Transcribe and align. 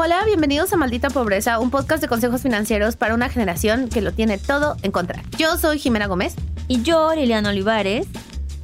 Hola, 0.00 0.24
bienvenidos 0.24 0.72
a 0.72 0.76
Maldita 0.76 1.10
Pobreza, 1.10 1.58
un 1.58 1.72
podcast 1.72 2.00
de 2.00 2.06
consejos 2.06 2.40
financieros 2.40 2.94
para 2.94 3.14
una 3.14 3.28
generación 3.28 3.88
que 3.88 4.00
lo 4.00 4.12
tiene 4.12 4.38
todo 4.38 4.76
en 4.82 4.92
contra. 4.92 5.24
Yo 5.36 5.56
soy 5.56 5.80
Jimena 5.80 6.06
Gómez. 6.06 6.36
Y 6.68 6.82
yo, 6.82 7.12
Liliana 7.16 7.48
Olivares. 7.48 8.06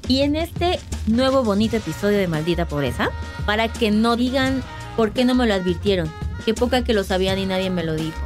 Y 0.07 0.21
en 0.21 0.37
este 0.37 0.79
nuevo 1.09 1.43
bonito 1.43 1.77
episodio 1.77 2.19
de 2.19 2.29
Maldita 2.29 2.69
Pobreza, 2.69 3.09
para 3.47 3.67
que 3.67 3.91
no 3.91 4.15
digan 4.15 4.63
por 4.97 5.11
qué 5.11 5.25
no 5.25 5.35
me 5.35 5.49
lo 5.49 5.55
advirtieron, 5.55 6.09
qué 6.45 6.55
poca 6.55 6.85
que 6.85 6.95
lo 6.95 7.03
sabían 7.03 7.37
y 7.41 7.47
nadie 7.47 7.69
me 7.69 7.83
lo 7.83 7.95
dijo. 7.95 8.21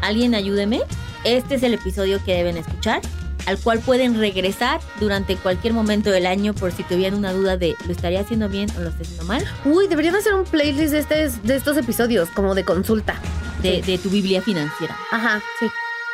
¿Alguien 0.00 0.34
ayúdeme? 0.34 0.80
Este 1.22 1.56
es 1.56 1.62
el 1.64 1.74
episodio 1.74 2.24
que 2.24 2.32
deben 2.32 2.56
escuchar, 2.56 3.02
al 3.46 3.58
cual 3.58 3.80
pueden 3.80 4.18
regresar 4.18 4.80
durante 5.00 5.36
cualquier 5.36 5.72
momento 5.72 6.10
del 6.10 6.26
año 6.26 6.54
por 6.54 6.72
si 6.72 6.82
tuvieran 6.82 7.18
una 7.18 7.32
duda 7.32 7.56
de 7.56 7.76
¿lo 7.86 7.92
estaría 7.92 8.20
haciendo 8.20 8.48
bien 8.48 8.68
o 8.76 8.80
lo 8.80 8.88
estoy 8.88 9.02
haciendo 9.04 9.24
mal? 9.24 9.44
Uy, 9.64 9.88
deberían 9.88 10.16
hacer 10.16 10.34
un 10.34 10.44
playlist 10.44 10.92
de, 10.92 10.98
este, 10.98 11.28
de 11.28 11.56
estos 11.56 11.76
episodios, 11.76 12.28
como 12.30 12.54
de 12.54 12.64
consulta. 12.64 13.20
De, 13.62 13.80
de 13.82 13.96
tu 13.98 14.10
Biblia 14.10 14.42
financiera. 14.42 14.96
Ajá, 15.10 15.42
sí. 15.58 15.66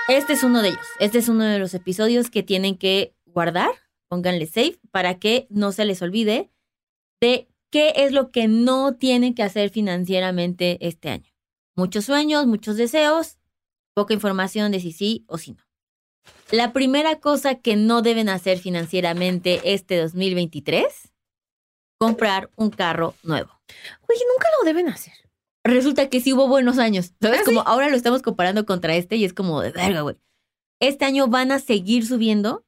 Este 0.09 0.35
es 0.35 0.43
uno 0.43 0.63
de 0.63 0.69
ellos. 0.69 0.87
Este 1.01 1.19
es 1.19 1.29
uno 1.29 1.45
de 1.45 1.59
los 1.59 1.75
episodios 1.75 2.31
que 2.31 2.43
tienen 2.43 2.79
que 2.79 3.15
guardar, 3.27 3.71
pónganle 4.09 4.47
save, 4.47 4.79
para 4.91 5.19
que 5.19 5.47
no 5.51 5.73
se 5.73 5.85
les 5.85 6.03
olvide 6.03 6.51
de 7.21 7.49
qué 7.71 7.93
es 7.97 8.13
lo 8.13 8.31
que 8.31 8.49
no 8.49 8.95
tienen 8.95 9.35
que 9.35 9.43
hacer 9.43 9.71
financieramente 9.71 10.79
este 10.87 11.09
año. 11.09 11.31
Muchos 11.75 12.05
sueños, 12.05 12.47
muchos 12.47 12.77
deseos, 12.77 13.39
poca 13.95 14.15
información 14.15 14.73
de 14.73 14.81
si 14.81 14.93
sí 14.93 15.25
o 15.27 15.39
si 15.39 15.53
no. 15.53 15.62
La 16.51 16.73
primera 16.73 17.19
cosa 17.21 17.55
que 17.57 17.77
no 17.77 18.03
deben 18.03 18.29
hacer 18.29 18.59
financieramente 18.59 19.61
este 19.75 19.97
2023, 19.99 20.85
comprar 21.99 22.51
un 22.57 22.71
carro 22.71 23.15
nuevo. 23.23 23.51
Oye, 24.09 24.21
nunca 24.33 24.49
lo 24.59 24.65
deben 24.67 24.89
hacer. 24.89 25.15
Resulta 25.65 26.09
que 26.09 26.21
sí 26.21 26.33
hubo 26.33 26.49
buenos 26.49 26.79
años. 26.79 27.13
¿Sabes? 27.21 27.41
¿Ah, 27.41 27.45
como 27.45 27.61
sí? 27.61 27.67
ahora 27.69 27.89
lo 27.89 27.97
estamos 27.97 28.21
comparando 28.23 28.67
contra 28.67 28.97
este 28.97 29.17
y 29.17 29.25
es 29.25 29.33
como 29.33 29.61
de 29.63 29.71
verga, 29.71 30.01
güey. 30.03 30.17
Este 30.81 31.05
año 31.05 31.29
van 31.29 31.53
a 31.53 31.59
seguir 31.61 32.05
subiendo. 32.07 32.67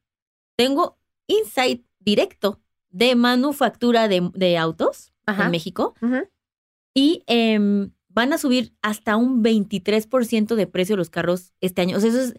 Tengo 0.56 0.96
insight 1.26 1.84
directo 1.98 2.60
de 2.90 3.16
manufactura 3.16 4.06
de, 4.06 4.30
de 4.34 4.56
autos 4.56 5.12
Ajá. 5.26 5.46
en 5.46 5.50
México 5.50 5.94
Ujú. 6.00 6.28
y 6.94 7.24
em, 7.26 7.90
van 8.08 8.32
a 8.32 8.38
subir 8.38 8.72
hasta 8.82 9.16
un 9.16 9.42
23% 9.42 10.54
de 10.54 10.66
precio 10.68 10.96
los 10.96 11.10
carros 11.10 11.52
este 11.60 11.82
año. 11.82 11.96
O 11.96 12.00
sea, 12.00 12.10
eso, 12.10 12.20
es- 12.20 12.34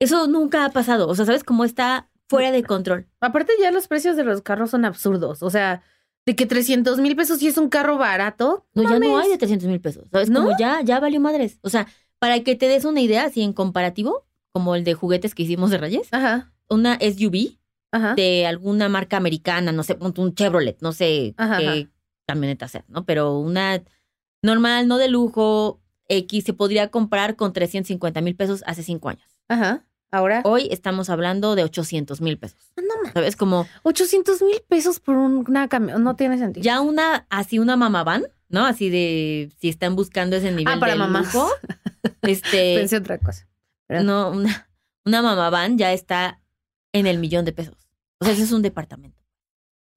eso 0.00 0.26
nunca 0.26 0.64
ha 0.64 0.70
pasado. 0.70 1.08
O 1.08 1.14
sea, 1.14 1.26
¿sabes 1.26 1.44
cómo 1.44 1.64
está 1.64 2.10
fuera 2.28 2.50
de 2.50 2.64
control? 2.64 3.06
Aparte 3.20 3.52
ya 3.60 3.70
los 3.70 3.86
precios 3.86 4.16
de 4.16 4.24
los 4.24 4.42
carros 4.42 4.70
son 4.70 4.84
absurdos. 4.84 5.42
O 5.42 5.50
sea, 5.50 5.82
de 6.26 6.34
que 6.34 6.46
300 6.46 6.98
mil 6.98 7.14
pesos 7.16 7.40
y 7.42 7.46
es 7.46 7.58
un 7.58 7.68
carro 7.68 7.98
barato. 7.98 8.66
No, 8.74 8.82
ya 8.82 8.98
no 8.98 9.18
hay 9.18 9.28
de 9.28 9.38
300 9.38 9.68
mil 9.68 9.80
pesos. 9.80 10.04
¿Sabes? 10.10 10.30
¿No? 10.30 10.42
Como 10.42 10.56
ya, 10.58 10.80
ya 10.82 10.98
valió 11.00 11.20
madres. 11.20 11.58
O 11.62 11.70
sea, 11.70 11.86
para 12.18 12.40
que 12.40 12.56
te 12.56 12.68
des 12.68 12.84
una 12.84 13.00
idea, 13.00 13.24
así 13.24 13.42
en 13.42 13.52
comparativo, 13.52 14.26
como 14.52 14.74
el 14.74 14.84
de 14.84 14.94
juguetes 14.94 15.34
que 15.34 15.42
hicimos 15.42 15.70
de 15.70 15.78
Reyes, 15.78 16.08
Ajá, 16.12 16.52
una 16.68 16.98
SUV 17.00 17.58
ajá. 17.92 18.14
de 18.14 18.46
alguna 18.46 18.88
marca 18.88 19.16
americana, 19.16 19.72
no 19.72 19.82
sé, 19.82 19.96
un 20.00 20.34
Chevrolet, 20.34 20.80
no 20.80 20.92
sé 20.92 21.34
Ajá, 21.36 21.58
qué 21.58 21.88
camioneta 22.26 22.68
sea, 22.68 22.84
¿no? 22.88 23.04
Pero 23.04 23.38
una 23.38 23.82
normal, 24.42 24.88
no 24.88 24.98
de 24.98 25.08
lujo, 25.08 25.80
X, 26.08 26.44
se 26.44 26.52
podría 26.52 26.90
comprar 26.90 27.36
con 27.36 27.52
350 27.52 28.20
mil 28.20 28.36
pesos 28.36 28.62
hace 28.66 28.82
cinco 28.82 29.08
años. 29.08 29.36
Ajá. 29.48 29.84
Ahora. 30.12 30.42
Hoy 30.44 30.68
estamos 30.72 31.08
hablando 31.10 31.54
de 31.54 31.62
800 31.64 32.20
mil 32.20 32.36
pesos. 32.38 32.72
Ah, 32.76 32.82
no 32.82 32.96
mames. 32.96 33.12
¿Sabes? 33.12 33.36
Como 33.36 33.66
800 33.84 34.42
mil 34.42 34.60
pesos 34.68 34.98
por 35.00 35.16
una 35.16 35.68
camión. 35.68 36.02
No 36.02 36.16
tiene 36.16 36.36
sentido. 36.38 36.64
ya 36.64 36.80
una, 36.80 37.26
así 37.30 37.58
una 37.58 37.76
mamá 37.76 38.02
van, 38.02 38.24
¿no? 38.48 38.66
Así 38.66 38.90
de 38.90 39.52
si 39.58 39.68
están 39.68 39.94
buscando 39.96 40.36
ese 40.36 40.50
nivel 40.50 40.74
Ah, 40.74 40.80
para 40.80 40.92
de 40.92 40.98
mamás. 40.98 41.32
lujo. 41.34 41.48
Este, 42.22 42.76
Pensé 42.78 42.96
otra 42.98 43.18
cosa. 43.18 43.46
Pero- 43.86 44.02
no, 44.02 44.30
una, 44.30 44.68
una 45.04 45.22
mamá 45.22 45.48
van 45.50 45.78
ya 45.78 45.92
está 45.92 46.40
en 46.92 47.06
el 47.06 47.18
millón 47.18 47.44
de 47.44 47.52
pesos. 47.52 47.76
O 48.18 48.24
sea, 48.24 48.34
eso 48.34 48.42
es 48.42 48.52
un 48.52 48.62
departamento. 48.62 49.22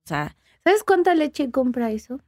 O 0.06 0.08
sea, 0.08 0.36
¿Sabes 0.66 0.84
cuánta 0.86 1.14
leche 1.16 1.52
compra 1.52 1.92
eso? 1.92 2.20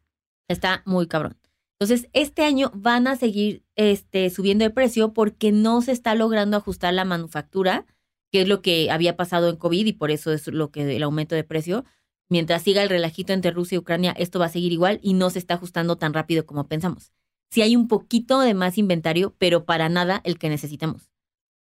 Está 0.50 0.82
muy 0.86 1.08
cabrón. 1.08 1.38
Entonces, 1.80 2.09
este 2.13 2.44
año 2.44 2.72
van 2.74 3.08
a 3.08 3.16
seguir 3.18 3.63
este, 3.75 4.30
subiendo 4.30 4.63
de 4.63 4.69
precio 4.69 5.13
porque 5.13 5.52
no 5.52 5.81
se 5.81 5.91
está 5.91 6.16
logrando 6.16 6.56
ajustar 6.56 6.94
la 6.94 7.03
manufactura, 7.03 7.86
que 8.31 8.41
es 8.41 8.47
lo 8.47 8.62
que 8.62 8.90
había 8.91 9.18
pasado 9.18 9.50
en 9.50 9.58
COVID 9.58 9.85
y 9.85 9.94
por 9.94 10.12
eso 10.12 10.31
es 10.31 10.47
lo 10.47 10.72
que 10.72 10.96
el 10.96 11.03
aumento 11.03 11.35
de 11.35 11.44
precio. 11.44 11.84
Mientras 12.30 12.64
siga 12.64 12.81
el 12.81 12.90
relajito 12.90 13.34
entre 13.34 13.52
Rusia 13.52 13.75
y 13.75 13.80
Ucrania, 13.80 14.16
esto 14.18 14.40
va 14.40 14.46
a 14.46 14.50
seguir 14.50 14.72
igual 14.72 15.00
y 15.03 15.14
no 15.14 15.30
se 15.30 15.40
está 15.40 15.56
ajustando 15.56 15.97
tan 15.97 16.14
rápido 16.14 16.46
como 16.46 16.68
pensamos. 16.68 17.12
Sí 17.52 17.62
hay 17.62 17.75
un 17.75 17.88
poquito 17.88 18.40
de 18.40 18.53
más 18.53 18.78
inventario, 18.78 19.35
pero 19.38 19.66
para 19.66 19.90
nada 19.90 20.22
el 20.24 20.40
que 20.40 20.50
necesitamos. 20.50 21.12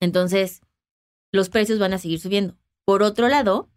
Entonces, 0.02 0.62
los 1.32 1.50
precios 1.50 1.80
van 1.80 1.94
a 1.94 1.98
seguir 1.98 2.20
subiendo. 2.20 2.58
Por 2.84 3.04
otro 3.04 3.28
lado, 3.28 3.70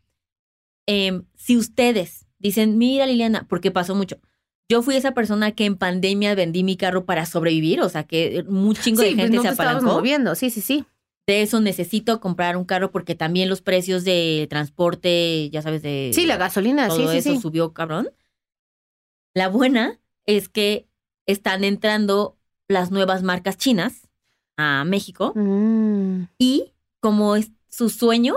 em, 0.86 1.26
si 1.34 1.56
ustedes 1.56 2.26
dicen, 2.38 2.78
mira 2.78 3.06
Liliana, 3.06 3.46
porque 3.48 3.70
pasó 3.70 3.94
mucho, 3.94 4.18
yo 4.68 4.82
fui 4.82 4.96
esa 4.96 5.12
persona 5.12 5.52
que 5.52 5.64
en 5.66 5.76
pandemia 5.76 6.34
vendí 6.34 6.64
mi 6.64 6.76
carro 6.76 7.04
para 7.04 7.26
sobrevivir, 7.26 7.80
o 7.82 7.88
sea 7.88 8.04
que 8.04 8.44
un 8.48 8.74
chingo 8.74 9.02
de 9.02 9.08
Sí, 9.10 9.14
pues 9.14 9.24
gente 9.24 9.36
no 9.36 9.42
se 9.42 9.48
apalancó. 9.48 9.86
moviendo. 9.86 10.34
Sí, 10.34 10.50
sí, 10.50 10.60
sí. 10.60 10.84
De 11.26 11.42
eso 11.42 11.60
necesito 11.60 12.18
comprar 12.20 12.56
un 12.56 12.64
carro 12.64 12.90
porque 12.90 13.14
también 13.14 13.48
los 13.48 13.60
precios 13.62 14.02
de 14.04 14.46
transporte, 14.50 15.50
ya 15.50 15.62
sabes, 15.62 15.82
de 15.82 16.10
Sí, 16.14 16.26
la 16.26 16.36
gasolina. 16.36 16.88
todo 16.88 16.96
Sí, 16.98 17.06
sí, 17.12 17.16
eso 17.18 17.34
sí. 17.34 17.40
subió 17.40 17.72
cabrón. 17.72 18.08
La 19.34 19.48
buena 19.48 19.98
es 20.26 20.48
que 20.48 20.86
están 21.26 21.64
entrando 21.64 22.36
las 22.68 22.90
nuevas 22.90 23.22
marcas 23.22 23.56
chinas 23.58 24.08
a 24.56 24.84
México 24.84 25.32
Mm. 25.34 26.24
y 26.38 26.72
como 27.00 27.36
es 27.36 27.50
su 27.70 27.88
sueño, 27.88 28.36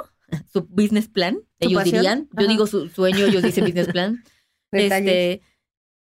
su 0.52 0.62
business 0.70 1.08
plan, 1.08 1.36
¿Su 1.36 1.68
ellos 1.68 1.80
pasión? 1.84 1.96
dirían, 1.96 2.30
yo 2.40 2.48
digo 2.48 2.68
su 2.68 2.90
sueño, 2.90 3.26
ellos 3.26 3.44
dicen 3.44 3.64
business 3.66 3.88
plan, 3.88 4.24
este, 4.72 5.42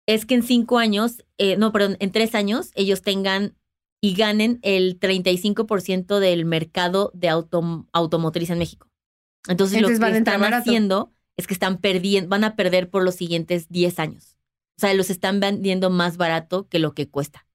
es 0.08 0.26
que 0.26 0.34
en 0.34 0.42
cinco 0.42 0.78
años, 0.78 1.24
eh, 1.36 1.56
no, 1.56 1.70
perdón, 1.70 1.96
en 2.00 2.10
tres 2.12 2.34
años, 2.34 2.70
ellos 2.74 3.02
tengan 3.02 3.54
y 4.00 4.14
ganen 4.14 4.58
el 4.62 4.98
35% 4.98 6.18
del 6.18 6.44
mercado 6.46 7.10
de 7.14 7.28
autom- 7.30 7.86
automotriz 7.92 8.50
en 8.50 8.58
México. 8.58 8.88
Entonces, 9.48 9.76
Entonces 9.78 10.00
lo 10.00 10.06
que 10.06 10.18
están 10.18 10.40
haciendo 10.62 11.12
es 11.36 11.46
que 11.46 11.54
están 11.54 11.78
perdiendo, 11.78 12.28
van 12.30 12.44
a 12.44 12.56
perder 12.56 12.90
por 12.90 13.04
los 13.04 13.16
siguientes 13.16 13.68
10 13.68 13.98
años. 13.98 14.36
O 14.78 14.80
sea, 14.80 14.94
los 14.94 15.10
están 15.10 15.40
vendiendo 15.40 15.90
más 15.90 16.16
barato 16.16 16.68
que 16.68 16.78
lo 16.78 16.94
que 16.94 17.08
cuesta. 17.08 17.46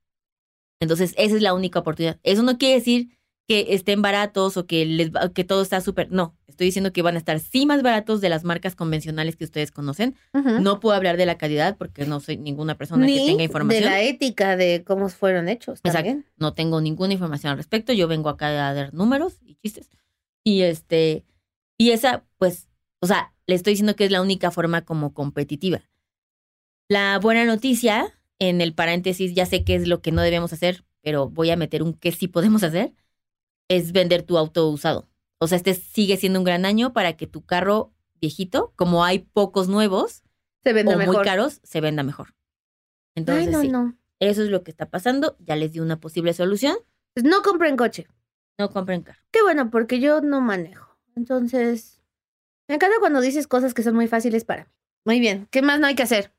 Entonces, 0.79 1.13
esa 1.17 1.35
es 1.35 1.41
la 1.41 1.53
única 1.53 1.79
oportunidad. 1.79 2.19
Eso 2.23 2.43
no 2.43 2.57
quiere 2.57 2.75
decir 2.75 3.17
que 3.47 3.73
estén 3.73 4.01
baratos 4.01 4.55
o 4.57 4.65
que, 4.65 4.85
les, 4.85 5.11
que 5.33 5.43
todo 5.43 5.61
está 5.61 5.81
súper. 5.81 6.11
No, 6.11 6.35
estoy 6.47 6.65
diciendo 6.67 6.93
que 6.93 7.01
van 7.01 7.15
a 7.15 7.17
estar 7.17 7.39
sí 7.39 7.65
más 7.65 7.81
baratos 7.83 8.21
de 8.21 8.29
las 8.29 8.43
marcas 8.43 8.75
convencionales 8.75 9.35
que 9.35 9.43
ustedes 9.43 9.71
conocen. 9.71 10.15
No 10.33 10.79
puedo 10.79 10.95
hablar 10.95 11.17
de 11.17 11.25
la 11.25 11.37
calidad 11.37 11.75
porque 11.77 12.05
no 12.05 12.19
soy 12.19 12.37
ninguna 12.37 12.77
persona 12.77 13.05
Ni 13.05 13.17
que 13.17 13.25
tenga 13.25 13.37
de 13.39 13.43
información. 13.43 13.83
la 13.85 14.01
ética 14.01 14.55
de 14.55 14.83
cómo 14.85 15.09
fueron 15.09 15.49
hechos 15.49 15.79
Exacto. 15.79 15.97
también. 15.97 16.25
No 16.37 16.53
tengo 16.53 16.79
ninguna 16.79 17.13
información 17.13 17.51
al 17.51 17.57
respecto. 17.57 17.91
Yo 17.91 18.07
vengo 18.07 18.29
acá 18.29 18.69
a 18.69 18.73
dar 18.73 18.93
números 18.93 19.39
y 19.43 19.55
chistes. 19.55 19.89
Y 20.45 20.61
este, 20.61 21.25
y 21.77 21.91
esa, 21.91 22.23
pues, 22.37 22.69
o 23.01 23.07
sea, 23.07 23.33
le 23.45 23.55
estoy 23.55 23.73
diciendo 23.73 23.95
que 23.95 24.05
es 24.05 24.11
la 24.11 24.21
única 24.21 24.51
forma 24.51 24.83
como 24.85 25.13
competitiva. 25.13 25.81
La 26.89 27.19
buena 27.19 27.45
noticia, 27.45 28.13
en 28.39 28.61
el 28.61 28.73
paréntesis, 28.73 29.33
ya 29.33 29.45
sé 29.45 29.63
qué 29.63 29.75
es 29.75 29.87
lo 29.87 30.01
que 30.01 30.11
no 30.11 30.21
debemos 30.21 30.53
hacer, 30.53 30.83
pero 31.01 31.29
voy 31.29 31.49
a 31.49 31.55
meter 31.57 31.83
un 31.83 31.93
que 31.93 32.11
sí 32.11 32.27
podemos 32.27 32.63
hacer, 32.63 32.93
es 33.67 33.91
vender 33.91 34.23
tu 34.23 34.37
auto 34.37 34.67
usado. 34.69 35.09
O 35.39 35.47
sea, 35.47 35.57
este 35.57 35.73
sigue 35.73 36.17
siendo 36.17 36.39
un 36.39 36.45
gran 36.45 36.65
año 36.65 36.93
para 36.93 37.17
que 37.17 37.27
tu 37.27 37.45
carro 37.45 37.93
viejito, 38.21 38.73
como 38.75 39.03
hay 39.03 39.19
pocos 39.19 39.67
nuevos 39.67 40.23
Se 40.63 40.73
vende 40.73 40.95
o 40.95 40.97
mejor. 40.97 41.15
muy 41.15 41.25
caros, 41.25 41.59
se 41.63 41.81
venda 41.81 42.03
mejor. 42.03 42.35
Entonces, 43.15 43.47
Ay, 43.47 43.51
no, 43.53 43.61
sí. 43.61 43.69
no. 43.69 43.97
Eso 44.19 44.43
es 44.43 44.49
lo 44.49 44.63
que 44.63 44.71
está 44.71 44.89
pasando. 44.89 45.35
Ya 45.39 45.55
les 45.55 45.73
di 45.73 45.79
una 45.79 45.99
posible 45.99 46.33
solución. 46.33 46.77
Pues 47.13 47.25
no 47.25 47.41
compren 47.41 47.75
coche. 47.75 48.07
No 48.57 48.69
compren 48.69 49.01
carro. 49.01 49.19
Qué 49.31 49.41
bueno, 49.41 49.69
porque 49.69 49.99
yo 49.99 50.21
no 50.21 50.39
manejo. 50.39 50.97
Entonces, 51.15 51.99
me 52.67 52.75
encanta 52.75 52.95
cuando 52.99 53.19
dices 53.19 53.47
cosas 53.47 53.73
que 53.73 53.83
son 53.83 53.95
muy 53.95 54.07
fáciles 54.07 54.45
para 54.45 54.63
mí. 54.65 54.69
Muy 55.05 55.19
bien. 55.19 55.47
¿Qué 55.51 55.61
más 55.61 55.79
no 55.79 55.87
hay 55.87 55.95
que 55.95 56.03
hacer? 56.03 56.31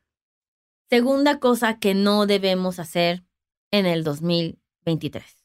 Segunda 0.89 1.39
cosa 1.39 1.79
que 1.79 1.95
no 1.95 2.27
debemos 2.27 2.79
hacer 2.79 3.25
en 3.71 3.85
el 3.87 4.05
2023. 4.05 5.44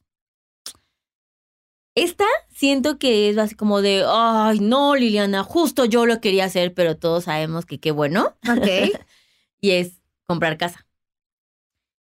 Esta 1.95 2.25
siento 2.49 2.97
que 2.97 3.29
es 3.29 3.37
así 3.37 3.55
como 3.55 3.81
de, 3.81 4.05
ay, 4.07 4.59
no, 4.59 4.95
Liliana, 4.95 5.43
justo 5.43 5.85
yo 5.85 6.05
lo 6.05 6.21
quería 6.21 6.45
hacer, 6.45 6.73
pero 6.73 6.97
todos 6.97 7.25
sabemos 7.25 7.65
que 7.65 7.79
qué 7.79 7.91
bueno. 7.91 8.37
Ok. 8.49 8.67
y 9.61 9.71
es 9.71 9.99
comprar 10.25 10.57
casa. 10.57 10.85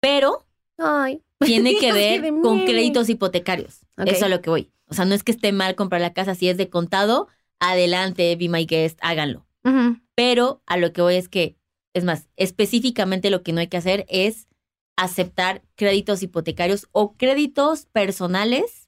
Pero 0.00 0.46
Ay. 0.76 1.22
tiene 1.40 1.76
que 1.78 1.92
ver 1.92 2.32
con 2.42 2.64
créditos 2.64 3.08
hipotecarios. 3.08 3.80
Eso 3.96 4.10
es 4.10 4.22
a 4.22 4.28
lo 4.28 4.40
que 4.40 4.50
voy. 4.50 4.72
O 4.86 4.94
sea, 4.94 5.04
no 5.04 5.14
es 5.14 5.22
que 5.22 5.32
esté 5.32 5.52
mal 5.52 5.74
comprar 5.74 6.00
la 6.00 6.12
casa, 6.12 6.34
si 6.34 6.48
es 6.48 6.56
de 6.56 6.70
contado, 6.70 7.28
adelante, 7.60 8.34
be 8.36 8.48
my 8.48 8.64
guest, 8.64 8.98
háganlo. 9.02 9.46
Pero 10.14 10.62
a 10.64 10.78
lo 10.78 10.94
que 10.94 11.02
voy 11.02 11.16
es 11.16 11.28
que, 11.28 11.58
es 11.92 12.02
más, 12.02 12.28
específicamente 12.36 13.28
lo 13.28 13.42
que 13.42 13.52
no 13.52 13.60
hay 13.60 13.66
que 13.66 13.76
hacer 13.76 14.06
es 14.08 14.48
aceptar 14.96 15.62
créditos 15.76 16.22
hipotecarios 16.22 16.88
o 16.92 17.12
créditos 17.14 17.84
personales 17.84 18.87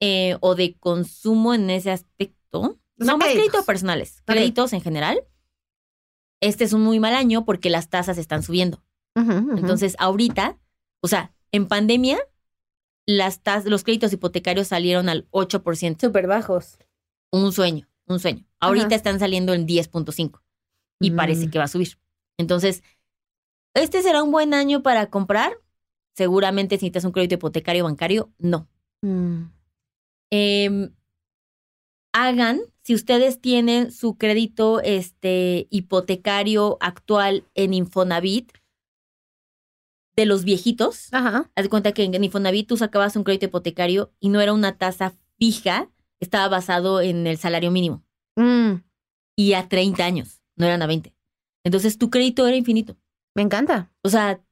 eh, 0.00 0.36
o 0.40 0.54
de 0.54 0.74
consumo 0.78 1.54
en 1.54 1.70
ese 1.70 1.90
aspecto. 1.90 2.78
No 2.96 3.16
más 3.18 3.28
créditos. 3.28 3.34
créditos 3.48 3.64
personales, 3.66 4.22
créditos 4.26 4.72
en 4.72 4.80
general. 4.80 5.22
Este 6.42 6.64
es 6.64 6.72
un 6.72 6.82
muy 6.82 7.00
mal 7.00 7.14
año 7.14 7.44
porque 7.44 7.70
las 7.70 7.88
tasas 7.88 8.18
están 8.18 8.42
subiendo. 8.42 8.82
Entonces, 9.14 9.96
ahorita, 9.98 10.58
o 11.02 11.08
sea, 11.08 11.34
en 11.52 11.66
pandemia, 11.68 12.18
las 13.06 13.42
tas- 13.42 13.64
los 13.66 13.82
créditos 13.84 14.12
hipotecarios 14.12 14.68
salieron 14.68 15.08
al 15.08 15.26
8%. 15.30 16.06
súper 16.06 16.26
bajos. 16.26 16.78
Un 17.32 17.52
sueño, 17.52 17.88
un 18.06 18.20
sueño. 18.20 18.46
Ahorita 18.60 18.94
están 18.94 19.18
saliendo 19.18 19.52
en 19.54 19.66
10.5 19.66 20.42
y 21.00 21.10
Mm. 21.10 21.16
parece 21.16 21.50
que 21.50 21.58
va 21.58 21.64
a 21.64 21.68
subir. 21.68 21.98
Entonces, 22.38 22.82
¿este 23.74 24.02
será 24.02 24.22
un 24.22 24.30
buen 24.30 24.54
año 24.54 24.82
para 24.82 25.10
comprar? 25.10 25.52
Seguramente 26.14 26.76
si 26.76 26.86
necesitas 26.86 27.04
un 27.04 27.12
crédito 27.12 27.34
hipotecario 27.34 27.84
bancario, 27.84 28.30
no. 28.38 28.68
Em, 30.30 30.94
hagan, 32.12 32.60
si 32.82 32.94
ustedes 32.94 33.40
tienen 33.40 33.92
su 33.92 34.16
crédito 34.16 34.80
este, 34.80 35.66
hipotecario 35.70 36.76
actual 36.80 37.44
en 37.54 37.74
Infonavit, 37.74 38.52
de 40.16 40.26
los 40.26 40.44
viejitos, 40.44 41.08
Ajá. 41.12 41.50
haz 41.54 41.64
de 41.64 41.70
cuenta 41.70 41.92
que 41.92 42.04
en 42.04 42.22
Infonavit 42.24 42.68
tú 42.68 42.76
sacabas 42.76 43.16
un 43.16 43.24
crédito 43.24 43.46
hipotecario 43.46 44.12
y 44.20 44.28
no 44.28 44.40
era 44.40 44.52
una 44.52 44.76
tasa 44.76 45.14
fija, 45.38 45.88
estaba 46.20 46.48
basado 46.48 47.00
en 47.00 47.26
el 47.26 47.38
salario 47.38 47.70
mínimo 47.70 48.04
Mm. 48.36 48.82
y 49.36 49.52
a 49.54 49.68
30 49.68 50.04
años, 50.04 50.42
no 50.56 50.66
eran 50.66 50.82
a 50.82 50.86
20. 50.86 51.14
Entonces 51.64 51.96
tu 51.96 52.10
crédito 52.10 52.46
era 52.46 52.56
infinito. 52.56 52.96
Me 53.34 53.42
encanta. 53.42 53.92
O 54.02 54.08
sea, 54.08 54.42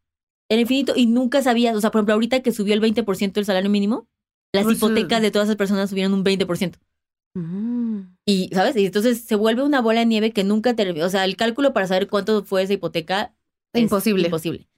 era 0.48 0.60
infinito 0.62 0.92
y 0.96 1.06
nunca 1.06 1.42
sabías, 1.42 1.76
o 1.76 1.80
sea, 1.80 1.90
por 1.90 1.98
ejemplo, 1.98 2.14
ahorita 2.14 2.40
que 2.40 2.52
subió 2.52 2.72
el 2.74 2.80
20% 2.80 3.38
el 3.40 3.44
salario 3.46 3.68
mínimo, 3.70 4.08
las 4.52 4.64
Pues, 4.64 4.78
hipotecas 4.78 5.18
eh. 5.20 5.22
de 5.22 5.30
todas 5.30 5.48
esas 5.48 5.56
personas 5.56 5.90
subieron 5.90 6.14
un 6.14 6.24
20%. 6.24 6.78
Mm. 7.34 8.00
Y, 8.24 8.50
¿sabes? 8.52 8.76
Y 8.76 8.86
entonces 8.86 9.22
se 9.24 9.34
vuelve 9.36 9.62
una 9.62 9.80
bola 9.80 10.00
de 10.00 10.06
nieve 10.06 10.32
que 10.32 10.44
nunca 10.44 10.74
termina. 10.74 11.06
O 11.06 11.10
sea, 11.10 11.24
el 11.24 11.36
cálculo 11.36 11.72
para 11.72 11.86
saber 11.86 12.08
cuánto 12.08 12.42
fue 12.44 12.62
esa 12.62 12.72
hipoteca 12.72 13.34
es 13.72 13.82
Imposible. 13.82 14.24
imposible. 14.24 14.68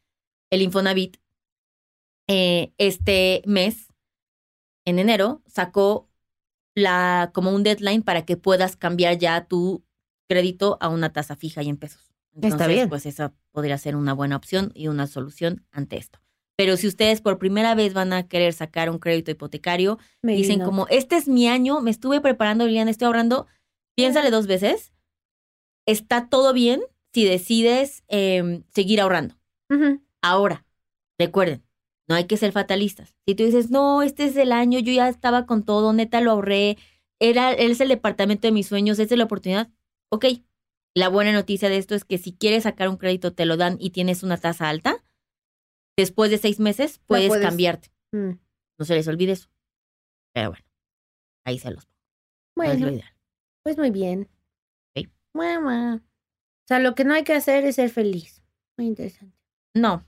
El 0.51 0.63
Infonavit, 0.63 1.17
eh, 2.29 2.73
este 2.79 3.43
mes, 3.47 3.89
en 4.85 4.99
enero, 4.99 5.43
sacó 5.47 6.09
la, 6.75 7.31
como 7.35 7.51
un 7.53 7.63
deadline 7.63 8.03
para 8.03 8.25
que 8.25 8.37
puedas 8.37 8.77
cambiar 8.77 9.19
ya 9.19 9.47
tu 9.47 9.85
crédito 10.29 10.77
a 10.81 10.89
una 10.89 11.13
tasa 11.13 11.37
fija 11.37 11.63
y 11.63 11.69
en 11.69 11.77
pesos. 11.77 12.13
Entonces, 12.35 12.69
bien. 12.69 12.89
Pues 12.89 13.07
esa 13.07 13.33
podría 13.53 13.79
ser 13.79 13.97
una 13.97 14.13
buena 14.13 14.37
opción 14.37 14.73
y 14.75 14.89
una 14.89 15.07
solución 15.07 15.65
ante 15.73 15.97
esto. 15.97 16.21
Pero 16.61 16.77
si 16.77 16.87
ustedes 16.87 17.23
por 17.23 17.39
primera 17.39 17.75
vez 17.75 17.95
van 17.95 18.13
a 18.13 18.29
querer 18.29 18.53
sacar 18.53 18.91
un 18.91 18.99
crédito 18.99 19.31
hipotecario, 19.31 19.99
Me 20.21 20.35
dicen 20.35 20.57
vino. 20.57 20.67
como, 20.67 20.87
este 20.89 21.17
es 21.17 21.27
mi 21.27 21.49
año, 21.49 21.81
me 21.81 21.91
estuve 21.91 22.21
preparando, 22.21 22.67
Liliana, 22.67 22.91
estoy 22.91 23.07
ahorrando, 23.07 23.47
piénsale 23.97 24.31
dos 24.31 24.47
veces. 24.47 24.93
Está 25.87 26.29
todo 26.29 26.53
bien 26.53 26.83
si 27.15 27.25
decides 27.25 28.05
em, 28.09 28.63
seguir 28.75 29.01
ahorrando. 29.01 29.39
Ahora, 30.21 30.67
recuerden, 31.19 31.63
no 32.07 32.15
hay 32.15 32.27
que 32.27 32.37
ser 32.37 32.53
fatalistas. 32.53 33.15
Si 33.27 33.35
tú 33.35 33.45
dices, 33.45 33.71
no, 33.71 34.03
este 34.03 34.27
es 34.27 34.37
el 34.37 34.53
año, 34.53 34.81
yo 34.81 34.93
ya 34.93 35.09
estaba 35.09 35.47
con 35.47 35.63
todo, 35.63 35.95
neta 35.95 36.21
lo 36.21 36.33
ahorré, 36.33 36.77
era, 37.21 37.53
es 37.53 37.81
el 37.81 37.89
departamento 37.89 38.47
de 38.47 38.53
mis 38.53 38.67
sueños, 38.67 38.99
esta 38.99 39.15
es 39.15 39.19
la 39.19 39.25
oportunidad. 39.25 39.71
Ok, 40.11 40.27
la 40.95 41.09
buena 41.09 41.33
noticia 41.33 41.71
de 41.71 41.79
esto 41.79 41.95
es 41.95 42.05
que 42.05 42.19
si 42.19 42.35
quieres 42.35 42.65
sacar 42.65 42.91
un 42.91 42.99
crédito, 42.99 43.33
te 43.33 43.47
lo 43.47 43.57
dan 43.57 43.79
y 43.81 43.91
tienes 43.91 44.23
una 44.23 44.37
tasa 44.37 44.69
alta, 44.69 45.00
después 46.01 46.31
de 46.31 46.39
seis 46.39 46.59
meses 46.61 47.01
puedes, 47.07 47.29
puedes. 47.29 47.45
cambiarte. 47.47 47.89
Mm. 48.13 48.33
No 48.79 48.85
se 48.85 48.95
les 48.95 49.07
olvide 49.09 49.33
eso. 49.33 49.49
Pero 50.35 50.51
bueno, 50.51 50.65
ahí 51.45 51.59
se 51.59 51.71
los 51.71 51.87
pongo. 51.87 51.99
No 52.57 52.65
es 52.65 52.81
lo 52.81 52.87
Bueno, 52.87 52.97
ideal. 52.99 53.15
pues 53.63 53.79
muy 53.79 53.91
bien. 53.91 54.29
Mua, 55.33 55.61
mua. 55.61 55.95
O 55.97 56.67
sea, 56.67 56.81
lo 56.81 56.95
que 56.95 57.05
no 57.05 57.15
hay 57.15 57.23
que 57.23 57.35
hacer 57.35 57.65
es 57.65 57.77
ser 57.77 57.91
feliz. 57.91 58.43
Muy 58.77 58.87
interesante. 58.89 59.37
No. 59.75 60.05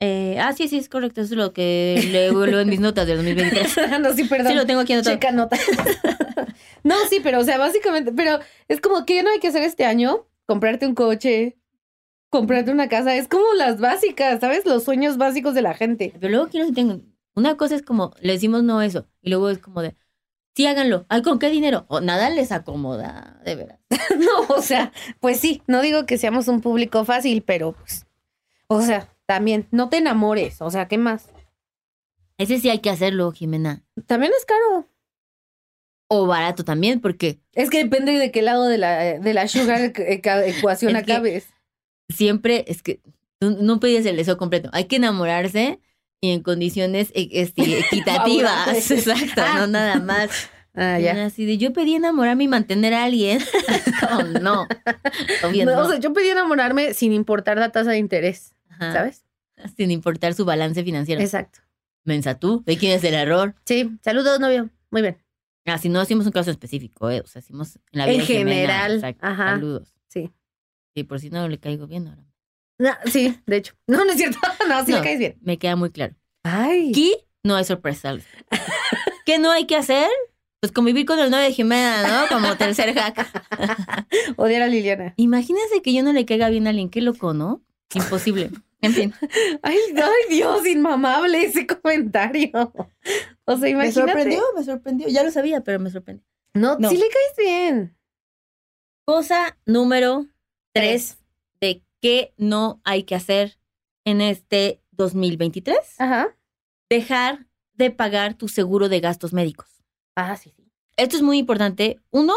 Eh, 0.00 0.38
ah, 0.40 0.52
sí, 0.52 0.68
sí, 0.68 0.78
es 0.78 0.88
correcto. 0.88 1.20
Eso 1.20 1.34
es 1.34 1.38
lo 1.38 1.52
que 1.52 2.04
leo, 2.10 2.46
leo 2.46 2.60
en 2.60 2.68
mis 2.68 2.80
notas 2.80 3.06
del 3.06 3.16
2023. 3.18 3.76
no, 4.00 4.12
sí, 4.14 4.24
perdón. 4.24 4.48
Sí, 4.48 4.54
lo 4.54 4.66
tengo 4.66 4.80
aquí 4.80 4.92
anotado. 4.92 5.14
Checa 5.16 5.32
nota. 5.32 5.56
no, 6.84 6.94
sí, 7.08 7.20
pero 7.22 7.40
o 7.40 7.44
sea, 7.44 7.58
básicamente, 7.58 8.12
pero 8.12 8.38
es 8.68 8.80
como 8.80 9.04
que 9.04 9.22
no 9.22 9.30
hay 9.30 9.40
que 9.40 9.48
hacer 9.48 9.62
este 9.62 9.84
año, 9.84 10.26
comprarte 10.46 10.86
un 10.86 10.94
coche, 10.94 11.57
comprarte 12.30 12.70
una 12.70 12.88
casa, 12.88 13.16
es 13.16 13.28
como 13.28 13.52
las 13.54 13.80
básicas, 13.80 14.40
¿sabes? 14.40 14.64
Los 14.66 14.84
sueños 14.84 15.16
básicos 15.16 15.54
de 15.54 15.62
la 15.62 15.74
gente. 15.74 16.12
Pero 16.20 16.30
luego 16.30 16.48
quiero 16.48 16.66
que 16.66 16.72
tengo. 16.72 17.00
Una 17.34 17.56
cosa 17.56 17.76
es 17.76 17.82
como, 17.82 18.14
le 18.20 18.32
decimos 18.32 18.62
no 18.62 18.82
eso. 18.82 19.06
Y 19.22 19.30
luego 19.30 19.48
es 19.50 19.58
como 19.58 19.82
de, 19.82 19.94
sí, 20.54 20.66
háganlo. 20.66 21.06
Ay, 21.08 21.22
¿con 21.22 21.38
qué 21.38 21.50
dinero? 21.50 21.86
O 21.88 22.00
nada 22.00 22.30
les 22.30 22.52
acomoda, 22.52 23.40
de 23.44 23.54
veras. 23.54 23.80
no, 24.18 24.54
o 24.54 24.62
sea, 24.62 24.92
pues 25.20 25.38
sí, 25.40 25.62
no 25.66 25.80
digo 25.80 26.04
que 26.06 26.18
seamos 26.18 26.48
un 26.48 26.60
público 26.60 27.04
fácil, 27.04 27.42
pero 27.42 27.72
pues, 27.72 28.06
o 28.66 28.82
sea, 28.82 29.08
también, 29.26 29.68
no 29.70 29.88
te 29.88 29.98
enamores, 29.98 30.60
o 30.60 30.70
sea, 30.70 30.88
¿qué 30.88 30.98
más? 30.98 31.30
Ese 32.38 32.58
sí 32.58 32.70
hay 32.70 32.78
que 32.78 32.90
hacerlo, 32.90 33.30
Jimena. 33.32 33.84
También 34.06 34.32
es 34.36 34.44
caro. 34.44 34.88
O 36.08 36.26
barato 36.26 36.64
también, 36.64 37.00
porque 37.00 37.40
Es 37.52 37.68
que 37.68 37.84
depende 37.84 38.12
de 38.12 38.30
qué 38.30 38.42
lado 38.42 38.64
de 38.66 38.78
la, 38.78 39.18
de 39.18 39.34
la 39.34 39.46
sugar 39.46 39.92
ecuación 39.94 40.96
acabes. 40.96 41.48
Siempre 42.08 42.64
es 42.68 42.82
que 42.82 43.00
no, 43.40 43.50
no 43.50 43.80
pides 43.80 44.06
el 44.06 44.16
deseo 44.16 44.36
completo. 44.36 44.68
Hay 44.72 44.84
que 44.84 44.96
enamorarse 44.96 45.80
y 46.20 46.30
en 46.32 46.42
condiciones 46.42 47.10
e- 47.14 47.28
este, 47.32 47.62
equitativas. 47.80 48.90
Exacto, 48.90 49.42
Ah. 49.44 49.56
no 49.60 49.66
nada 49.66 49.98
más. 50.00 50.30
Ah, 50.80 51.00
ya. 51.00 51.24
Así 51.26 51.44
de 51.44 51.58
yo 51.58 51.72
pedí 51.72 51.94
enamorarme 51.96 52.44
y 52.44 52.48
mantener 52.48 52.94
a 52.94 53.02
alguien. 53.02 53.40
oh, 54.12 54.22
no. 54.40 54.64
Obvio 55.42 55.64
No, 55.64 55.72
no. 55.74 55.82
O 55.82 55.88
sea, 55.88 55.98
yo 55.98 56.12
pedí 56.12 56.28
enamorarme 56.28 56.94
sin 56.94 57.12
importar 57.12 57.56
la 57.58 57.70
tasa 57.72 57.90
de 57.90 57.98
interés, 57.98 58.54
Ajá. 58.68 58.92
¿sabes? 58.92 59.24
Sin 59.76 59.90
importar 59.90 60.34
su 60.34 60.44
balance 60.44 60.84
financiero. 60.84 61.20
Exacto. 61.20 61.60
Mensa 62.04 62.38
tú, 62.38 62.62
¿de 62.64 62.76
quién 62.76 62.92
es 62.92 63.02
el 63.02 63.14
error? 63.14 63.56
Sí, 63.64 63.90
saludos, 64.04 64.38
novio. 64.38 64.70
Muy 64.92 65.02
bien. 65.02 65.16
Ah, 65.66 65.78
si 65.78 65.88
no 65.88 65.98
hacemos 66.00 66.26
un 66.26 66.32
caso 66.32 66.52
específico, 66.52 67.10
¿eh? 67.10 67.22
O 67.24 67.26
sea, 67.26 67.40
hacemos 67.40 67.74
en 67.90 67.98
la 67.98 68.06
vida 68.06 68.20
En 68.20 68.26
general, 68.26 68.94
exacto. 68.96 69.26
ajá. 69.26 69.50
Saludos. 69.54 69.94
Sí. 70.94 71.04
Por 71.04 71.20
si 71.20 71.30
no 71.30 71.48
le 71.48 71.58
caigo 71.58 71.86
bien 71.86 72.08
ahora. 72.08 72.24
No, 72.78 72.90
sí, 73.10 73.38
de 73.46 73.56
hecho. 73.56 73.74
No, 73.86 74.04
no 74.04 74.10
es 74.12 74.16
cierto. 74.18 74.38
No, 74.68 74.84
sí 74.84 74.92
No. 74.92 74.98
le 74.98 75.02
caes 75.04 75.18
bien. 75.18 75.36
Me 75.42 75.58
queda 75.58 75.76
muy 75.76 75.90
claro. 75.90 76.14
Ay. 76.44 76.90
Aquí 76.90 77.16
no 77.44 77.56
hay 77.56 77.64
sorpresa. 77.64 78.14
¿Qué 79.24 79.38
no 79.38 79.50
hay 79.50 79.66
que 79.66 79.76
hacer? 79.76 80.08
Pues 80.60 80.72
convivir 80.72 81.06
con 81.06 81.18
el 81.20 81.30
novio 81.30 81.44
de 81.44 81.52
Jimena, 81.52 82.02
¿no? 82.22 82.28
Como 82.28 82.56
tercer 82.56 82.92
hack. 82.94 83.28
Odiar 84.36 84.62
a 84.62 84.66
Liliana. 84.66 85.14
Imagínense 85.16 85.82
que 85.82 85.92
yo 85.94 86.02
no 86.02 86.12
le 86.12 86.24
caiga 86.26 86.48
bien 86.50 86.66
a 86.66 86.70
alguien. 86.70 86.90
Qué 86.90 87.00
loco, 87.00 87.32
¿no? 87.34 87.62
Imposible. 87.94 88.50
En 88.80 88.92
fin. 88.92 89.14
Ay, 89.62 89.76
ay, 89.94 90.12
Dios, 90.36 90.66
inmamable 90.66 91.42
ese 91.44 91.66
comentario. 91.66 92.50
O 93.44 93.52
sea, 93.52 93.62
Me 93.62 93.70
imagínate. 93.70 93.92
sorprendió, 94.12 94.42
me 94.56 94.64
sorprendió. 94.64 95.08
Ya 95.08 95.22
lo 95.22 95.30
sabía, 95.30 95.60
pero 95.62 95.78
me 95.80 95.90
sorprendió. 95.90 96.24
No, 96.54 96.76
No. 96.78 96.88
sí 96.90 96.96
le 96.96 97.08
caes 97.08 97.34
bien. 97.38 97.96
Cosa 99.04 99.56
número 99.64 100.26
tres 100.72 101.18
de 101.60 101.82
qué 102.00 102.32
no 102.36 102.80
hay 102.84 103.04
que 103.04 103.14
hacer 103.14 103.58
en 104.04 104.20
este 104.20 104.82
2023. 104.92 105.76
Ajá. 105.98 106.36
Dejar 106.88 107.46
de 107.74 107.90
pagar 107.90 108.34
tu 108.34 108.48
seguro 108.48 108.88
de 108.88 109.00
gastos 109.00 109.32
médicos. 109.32 109.68
Ah, 110.16 110.36
sí, 110.36 110.52
sí. 110.56 110.70
Esto 110.96 111.16
es 111.16 111.22
muy 111.22 111.38
importante. 111.38 112.00
Uno, 112.10 112.34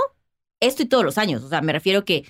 esto 0.60 0.84
y 0.84 0.86
todos 0.86 1.04
los 1.04 1.18
años. 1.18 1.44
O 1.44 1.50
sea, 1.50 1.62
me 1.62 1.74
refiero 1.74 2.06
que 2.06 2.26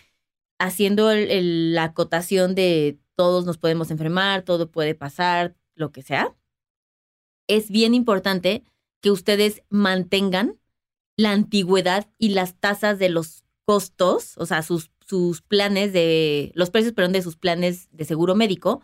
haciendo 0.60 1.12
el- 1.12 1.29
el- 1.31 1.74
la 1.75 1.86
acotación 1.86 2.55
de 2.55 3.00
todos 3.15 3.46
nos 3.46 3.58
podemos 3.58 3.91
enfermar, 3.91 4.43
todo 4.43 4.72
puede 4.72 4.96
pasar, 4.96 5.55
lo 5.75 5.91
que 5.91 6.03
sea, 6.03 6.36
es 7.48 7.70
bien 7.70 7.93
importante 7.93 8.63
que 9.01 9.12
ustedes 9.12 9.63
mantengan 9.70 10.60
la 11.17 11.31
antigüedad 11.31 12.10
y 12.17 12.29
las 12.29 12.55
tasas 12.60 13.00
de 13.00 13.10
los 13.10 13.43
costos, 13.65 14.38
o 14.38 14.46
sea, 14.46 14.62
sus, 14.63 14.91
sus 15.12 15.41
planes 15.41 15.91
de, 15.91 16.53
los 16.56 16.70
precios, 16.70 16.94
perdón, 16.94 17.12
de 17.12 17.22
sus 17.22 17.36
planes 17.36 17.89
de 17.91 18.06
seguro 18.06 18.34
médico 18.34 18.82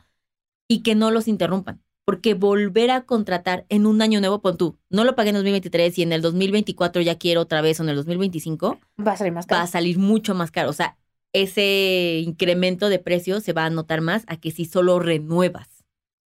y 0.68 0.84
que 0.84 0.94
no 0.94 1.10
los 1.10 1.30
interrumpan. 1.30 1.82
Porque 2.04 2.34
volver 2.34 2.92
a 2.92 3.06
contratar 3.06 3.66
en 3.70 3.86
un 3.86 4.02
año 4.02 4.20
nuevo, 4.20 4.42
pon 4.42 4.58
tú, 4.58 4.78
no 4.90 5.06
lo 5.06 5.16
pagué 5.16 5.30
en 5.30 5.36
2023 5.36 5.98
y 5.98 6.02
en 6.02 6.12
el 6.12 6.22
2024 6.22 7.02
ya 7.02 7.18
quiero 7.18 7.40
otra 7.40 7.62
vez 7.62 7.80
o 7.80 7.84
en 7.84 7.90
el 7.90 7.96
2025, 7.96 8.78
Va 9.00 9.14
a 9.14 9.18
salir 9.18 9.32
más 9.32 9.46
va 9.46 9.48
caro. 9.48 9.62
a 9.64 9.68
salir 9.68 9.98
mucho 9.98 10.36
más 10.36 10.52
caro. 10.52 10.70
O 10.70 10.74
sea, 10.74 10.98
ese 11.32 12.22
incremento 12.26 12.90
de 12.90 13.00
precio 13.00 13.40
se 13.40 13.54
va 13.54 13.64
a 13.66 13.70
notar 13.70 14.02
más 14.02 14.26
a 14.28 14.36
que 14.36 14.52
si 14.52 14.66
solo 14.66 15.00
renuevas. 15.00 15.86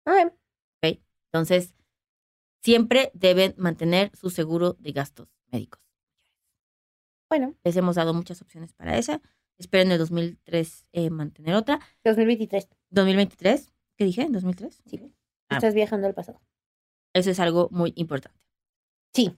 Ah, 0.07 0.31
Entonces, 1.33 1.75
siempre 2.63 3.11
deben 3.15 3.55
mantener 3.59 4.11
su 4.17 4.31
seguro 4.31 4.77
de 4.79 4.93
gastos 4.93 5.29
médicos. 5.51 5.81
bueno, 7.29 7.55
Les 7.65 7.77
hemos 7.77 7.97
dado 7.97 8.15
muchas 8.15 8.41
opciones 8.43 8.73
para 8.73 8.97
esa. 8.97 9.21
Esperen 9.59 9.91
el 9.91 9.99
2003 9.99 10.87
eh, 10.93 11.11
mantener 11.11 11.55
otra. 11.55 11.81
2023. 12.05 12.69
2023, 12.91 13.73
¿Qué 13.97 14.05
dije? 14.05 14.23
¿En 14.23 14.33
2003? 14.33 14.83
Sí. 14.87 15.01
Ah. 15.49 15.57
Estás 15.57 15.75
viajando 15.75 16.07
al 16.07 16.15
pasado. 16.15 16.41
Eso 17.13 17.31
es 17.31 17.41
algo 17.41 17.69
muy 17.73 17.93
importante. 17.97 18.39
Sí. 19.13 19.37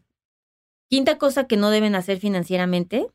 Quinta 0.88 1.18
cosa 1.18 1.46
que 1.46 1.56
no 1.56 1.70
deben 1.70 1.94
hacer 1.94 2.18
financieramente 2.18 3.06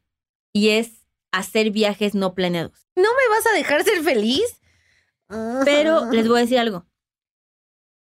y 0.53 0.69
es 0.69 1.05
hacer 1.31 1.71
viajes 1.71 2.15
no 2.15 2.33
planeados. 2.33 2.87
¿No 2.95 3.03
me 3.03 3.35
vas 3.35 3.45
a 3.45 3.55
dejar 3.55 3.83
ser 3.83 4.01
feliz? 4.01 4.61
Pero 5.65 6.11
les 6.11 6.27
voy 6.27 6.39
a 6.39 6.41
decir 6.41 6.57
algo. 6.57 6.85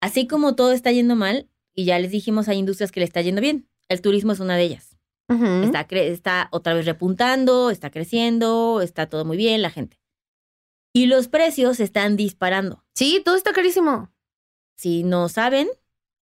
Así 0.01 0.27
como 0.27 0.57
todo 0.57 0.73
está 0.73 0.91
yendo 0.91 1.15
mal, 1.15 1.49
y 1.75 1.85
ya 1.85 1.99
les 1.99 2.11
dijimos, 2.11 2.49
hay 2.49 2.59
industrias 2.59 2.91
que 2.91 3.01
le 3.01 3.07
está 3.07 3.21
yendo 3.21 3.41
bien. 3.41 3.69
El 3.89 4.01
turismo 4.01 4.33
es 4.33 4.41
una 4.41 4.57
de 4.57 4.63
ellas. 4.63 4.90
Está, 5.65 5.87
está 5.91 6.49
otra 6.51 6.75
vez 6.75 6.87
repuntando, 6.87 7.71
está 7.71 7.91
creciendo, 7.91 8.81
está 8.83 9.09
todo 9.09 9.25
muy 9.25 9.37
bien, 9.37 9.63
la 9.63 9.71
gente. 9.71 10.01
Y 10.93 11.07
los 11.07 11.29
precios 11.29 11.79
están 11.79 12.17
disparando. 12.17 12.85
Sí, 12.95 13.23
todo 13.25 13.37
está 13.37 13.53
carísimo. 13.53 14.13
Si 14.77 15.05
no 15.05 15.29
saben, 15.29 15.69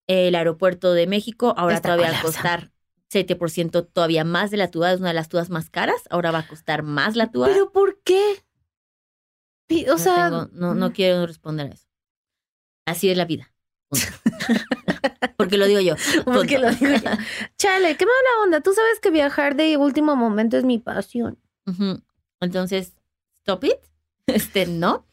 el 0.07 0.35
aeropuerto 0.35 0.93
de 0.93 1.07
México 1.07 1.53
ahora 1.57 1.75
Está 1.75 1.89
todavía 1.95 2.11
va 2.11 2.19
a 2.19 2.21
costar 2.21 2.71
7% 3.09 3.85
todavía 3.85 4.25
más 4.25 4.51
de 4.51 4.57
la 4.57 4.69
TUA, 4.69 4.93
es 4.93 4.99
una 4.99 5.09
de 5.09 5.13
las 5.15 5.29
TUAs 5.29 5.49
más 5.49 5.69
caras, 5.69 6.01
ahora 6.09 6.31
va 6.31 6.39
a 6.39 6.47
costar 6.47 6.83
más 6.83 7.15
la 7.15 7.31
TUA. 7.31 7.47
¿Pero 7.47 7.71
por 7.71 8.01
qué? 8.03 8.43
O 9.69 9.91
no, 9.91 9.97
sea, 9.97 10.25
tengo- 10.29 10.49
no, 10.53 10.75
no 10.75 10.91
quiero 10.93 11.25
responder 11.25 11.67
a 11.67 11.73
eso. 11.73 11.87
Así 12.85 13.09
es 13.09 13.17
la 13.17 13.25
vida. 13.25 13.53
Porque 15.37 15.57
lo 15.57 15.65
digo 15.65 15.79
yo. 15.79 15.95
Porque 16.25 16.57
lo 16.59 16.69
digo 16.71 16.93
yo. 16.93 17.09
Chale, 17.57 17.95
qué 17.95 18.05
mala 18.05 18.43
onda. 18.43 18.61
Tú 18.61 18.73
sabes 18.73 18.99
que 18.99 19.11
viajar 19.11 19.55
de 19.55 19.77
último 19.77 20.15
momento 20.15 20.57
es 20.57 20.63
mi 20.63 20.79
pasión. 20.79 21.37
Entonces, 22.39 22.93
stop 23.39 23.63
it. 23.65 23.73
Este, 24.27 24.65
no. 24.65 25.05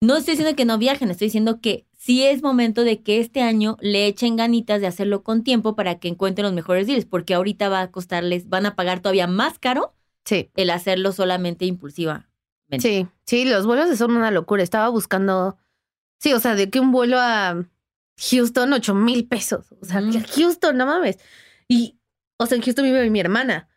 No 0.00 0.16
estoy 0.16 0.34
diciendo 0.34 0.54
que 0.54 0.64
no 0.64 0.78
viajen, 0.78 1.10
estoy 1.10 1.26
diciendo 1.26 1.60
que 1.60 1.88
sí 1.96 2.22
es 2.24 2.40
momento 2.40 2.84
de 2.84 3.02
que 3.02 3.18
este 3.18 3.42
año 3.42 3.76
le 3.80 4.06
echen 4.06 4.36
ganitas 4.36 4.80
de 4.80 4.86
hacerlo 4.86 5.24
con 5.24 5.42
tiempo 5.42 5.74
para 5.74 5.98
que 5.98 6.06
encuentren 6.06 6.44
los 6.44 6.52
mejores 6.52 6.86
deals, 6.86 7.04
porque 7.04 7.34
ahorita 7.34 7.68
va 7.68 7.80
a 7.80 7.90
costarles, 7.90 8.48
van 8.48 8.64
a 8.66 8.76
pagar 8.76 9.00
todavía 9.00 9.26
más 9.26 9.58
caro 9.58 9.92
Sí. 10.24 10.50
el 10.54 10.70
hacerlo 10.70 11.10
solamente 11.10 11.64
impulsiva. 11.64 12.28
Sí, 12.78 13.08
sí, 13.26 13.44
los 13.44 13.66
vuelos 13.66 13.98
son 13.98 14.14
una 14.14 14.30
locura. 14.30 14.62
Estaba 14.62 14.88
buscando. 14.88 15.56
Sí, 16.20 16.32
o 16.32 16.38
sea, 16.38 16.54
de 16.54 16.70
que 16.70 16.78
un 16.78 16.92
vuelo 16.92 17.16
a 17.18 17.64
Houston, 18.18 18.72
ocho 18.72 18.94
mil 18.94 19.26
pesos. 19.28 19.72
O 19.80 19.84
sea, 19.84 20.02
Houston, 20.02 20.76
no 20.76 20.86
mames. 20.86 21.18
Y, 21.68 21.98
o 22.38 22.46
sea, 22.46 22.56
en 22.56 22.62
Houston 22.62 22.84
vive 22.84 23.08
mi 23.10 23.20
hermana. 23.20 23.68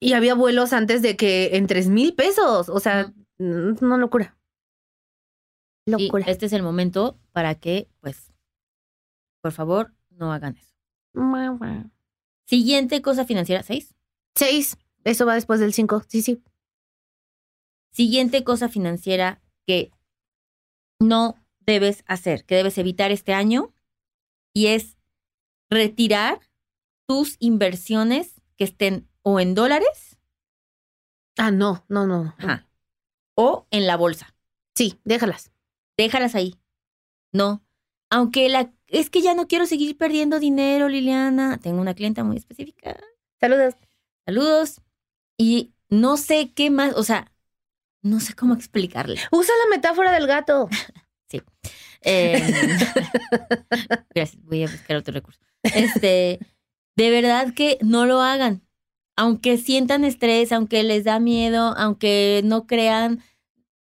Y 0.00 0.12
había 0.12 0.34
vuelos 0.34 0.72
antes 0.72 1.00
de 1.02 1.16
que 1.16 1.56
en 1.56 1.66
tres 1.66 1.88
mil 1.88 2.14
pesos. 2.14 2.68
O 2.68 2.80
sea, 2.80 3.12
mm, 3.38 3.76
una 3.80 3.96
locura. 3.96 4.36
Y 5.86 5.92
Locura. 5.92 6.24
este 6.26 6.46
es 6.46 6.52
el 6.52 6.62
momento 6.62 7.18
para 7.32 7.54
que, 7.54 7.88
pues, 8.00 8.32
por 9.40 9.52
favor, 9.52 9.94
no 10.10 10.32
hagan 10.32 10.56
eso. 10.56 10.74
Siguiente 12.46 13.00
cosa 13.02 13.24
financiera, 13.24 13.62
seis. 13.62 13.94
Seis. 14.34 14.76
Eso 15.04 15.24
va 15.24 15.34
después 15.34 15.60
del 15.60 15.72
cinco. 15.72 16.02
Sí, 16.08 16.22
sí. 16.22 16.42
Siguiente 17.92 18.42
cosa 18.44 18.68
financiera 18.68 19.40
que 19.66 19.92
no 21.00 21.36
debes 21.66 22.04
hacer, 22.06 22.44
que 22.44 22.54
debes 22.56 22.78
evitar 22.78 23.10
este 23.10 23.32
año, 23.32 23.74
y 24.54 24.68
es 24.68 24.96
retirar 25.68 26.40
tus 27.06 27.36
inversiones 27.40 28.40
que 28.56 28.64
estén 28.64 29.08
o 29.22 29.40
en 29.40 29.54
dólares 29.54 30.16
Ah, 31.38 31.50
no, 31.50 31.84
no, 31.88 32.06
no. 32.06 32.34
ajá, 32.38 32.66
o 33.34 33.66
en 33.70 33.86
la 33.86 33.96
bolsa. 33.96 34.34
Sí, 34.74 34.98
déjalas. 35.04 35.52
Déjalas 35.96 36.34
ahí. 36.34 36.58
No. 37.32 37.62
Aunque 38.10 38.48
la 38.48 38.72
es 38.86 39.10
que 39.10 39.20
ya 39.20 39.34
no 39.34 39.48
quiero 39.48 39.66
seguir 39.66 39.96
perdiendo 39.96 40.38
dinero, 40.40 40.88
Liliana. 40.88 41.58
Tengo 41.58 41.80
una 41.80 41.94
clienta 41.94 42.24
muy 42.24 42.36
específica. 42.36 42.96
Saludos. 43.40 43.74
Saludos. 44.24 44.80
Y 45.36 45.74
no 45.88 46.16
sé 46.16 46.52
qué 46.54 46.70
más, 46.70 46.94
o 46.94 47.02
sea, 47.02 47.30
no 48.02 48.20
sé 48.20 48.34
cómo 48.34 48.54
explicarle. 48.54 49.20
Usa 49.30 49.54
la 49.64 49.76
metáfora 49.76 50.12
del 50.12 50.26
gato. 50.26 50.68
Eh, 52.02 52.40
gracias, 54.14 54.42
voy 54.44 54.64
a 54.64 54.68
buscar 54.68 54.96
otro 54.96 55.12
recurso. 55.12 55.40
Este, 55.62 56.38
de 56.96 57.10
verdad 57.10 57.52
que 57.54 57.78
no 57.82 58.06
lo 58.06 58.20
hagan. 58.20 58.62
Aunque 59.16 59.56
sientan 59.56 60.04
estrés, 60.04 60.52
aunque 60.52 60.82
les 60.82 61.04
da 61.04 61.18
miedo, 61.18 61.74
aunque 61.78 62.42
no 62.44 62.66
crean, 62.66 63.22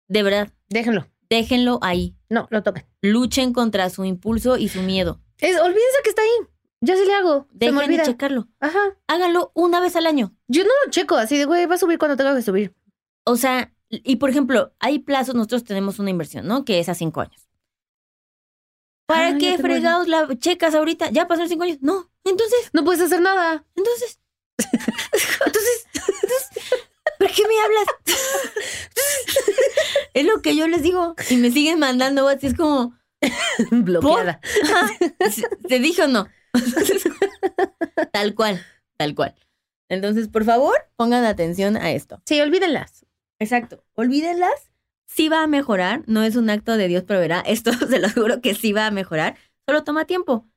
de 0.10 0.24
verdad, 0.24 0.52
Déjenlo. 0.70 1.08
déjenlo 1.30 1.80
ahí. 1.82 2.16
No, 2.30 2.48
lo 2.52 2.64
toquen. 2.64 2.86
Luchen 3.02 3.54
contra 3.54 3.90
su 3.90 4.04
impulso 4.04 4.58
y 4.58 4.68
su 4.68 4.82
miedo. 4.82 5.22
Es, 5.38 5.58
olvídense 5.60 5.98
que 6.04 6.10
está 6.10 6.22
ahí. 6.22 6.48
Yo 6.82 6.96
sí 6.96 7.06
le 7.06 7.14
hago. 7.14 7.48
Se 7.60 7.72
me 7.72 7.82
Dejen 7.82 7.98
de 7.98 8.04
checarlo. 8.04 8.48
Ajá. 8.60 8.98
Háganlo 9.08 9.52
una 9.54 9.80
vez 9.80 9.96
al 9.96 10.06
año. 10.06 10.36
Yo 10.48 10.64
no 10.64 10.70
lo 10.86 10.92
checo 10.92 11.16
así 11.16 11.38
de, 11.38 11.46
güey, 11.46 11.66
va 11.66 11.76
a 11.76 11.78
subir 11.78 11.98
cuando 11.98 12.18
tenga 12.18 12.36
que 12.36 12.42
subir. 12.42 12.76
O 13.24 13.38
sea, 13.38 13.74
y 13.92 14.16
por 14.18 14.30
ejemplo, 14.30 14.74
hay 14.80 15.00
plazos, 15.00 15.36
nosotros 15.36 15.64
tenemos 15.64 16.00
una 16.00 16.10
inversión, 16.10 16.48
¿no? 16.48 16.66
Que 16.66 16.80
es 16.80 16.90
a 16.90 16.96
cinco 16.96 17.22
años. 17.22 17.48
¿Para 19.06 19.30
Ah, 19.30 19.36
qué 19.38 19.58
fregados 19.58 20.08
la 20.08 20.28
checas 20.40 20.74
ahorita? 20.74 21.10
¿Ya 21.12 21.28
pasaron 21.28 21.50
cinco 21.50 21.64
años? 21.64 21.80
No. 21.82 22.10
Entonces, 22.24 22.70
No 22.74 22.84
puedes 22.86 23.02
hacer 23.02 23.22
nada. 23.22 23.66
entonces. 23.76 24.20
Entonces, 25.46 25.88
¿por 27.20 27.32
qué 27.32 27.44
me 27.48 27.60
hablas? 27.62 27.86
es 30.14 30.26
lo 30.26 30.42
que 30.42 30.56
yo 30.56 30.68
les 30.68 30.84
digo. 30.84 31.16
Y 31.30 31.38
me 31.38 31.52
siguen 31.52 31.80
mandando 31.80 32.26
WhatsApp. 32.26 32.44
Es 32.52 32.56
como, 32.56 32.96
Bloqueada. 33.72 34.40
¿se- 35.30 35.48
¿te 35.68 35.80
dije 35.80 36.04
o 36.04 36.08
no? 36.08 36.28
tal 38.12 38.36
cual, 38.36 38.64
tal 38.98 39.16
cual. 39.16 39.36
Entonces, 39.90 40.28
por 40.30 40.46
favor, 40.46 40.76
pongan 40.96 41.26
atención 41.26 41.76
a 41.76 41.92
esto. 41.92 42.22
Sí, 42.26 42.40
olvídenlas. 42.40 43.01
Exacto. 43.42 43.84
Olvídenlas. 43.96 44.72
Sí 45.08 45.28
va 45.28 45.42
a 45.44 45.48
mejorar. 45.48 46.04
No 46.06 46.22
es 46.22 46.36
un 46.36 46.50
acto 46.50 46.78
de 46.78 46.88
Dios 46.88 47.04
proveerá. 47.04 47.42
Esto 47.46 47.74
se 47.74 48.00
lo 48.00 48.10
juro 48.10 48.40
que 48.40 48.54
sí 48.54 48.72
va 48.72 48.86
a 48.86 48.92
mejorar. 48.92 49.36
Solo 49.68 49.84
toma 49.84 50.06
tiempo. 50.06 50.48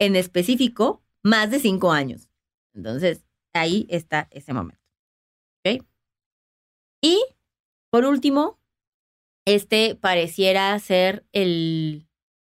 En 0.00 0.16
específico, 0.16 1.02
más 1.22 1.50
de 1.50 1.60
cinco 1.60 1.92
años. 1.92 2.28
Entonces, 2.74 3.24
ahí 3.54 3.86
está 3.88 4.28
ese 4.30 4.52
momento. 4.52 4.82
¿Ok? 5.64 5.84
Y, 7.02 7.24
por 7.90 8.04
último, 8.04 8.58
este 9.44 9.94
pareciera 9.94 10.76
ser 10.80 11.24
el 11.32 12.08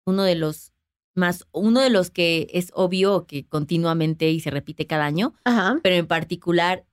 uno 0.06 0.22
de 0.22 0.36
los 0.36 0.72
más, 1.14 1.46
uno 1.50 1.80
de 1.80 1.90
los 1.90 2.10
que 2.10 2.46
es 2.52 2.70
obvio 2.72 3.26
que 3.26 3.46
continuamente 3.46 4.30
y 4.30 4.40
se 4.40 4.50
repite 4.50 4.86
cada 4.86 5.06
año, 5.06 5.34
Ajá. 5.44 5.80
pero 5.82 5.96
en 5.96 6.06
particular 6.06 6.84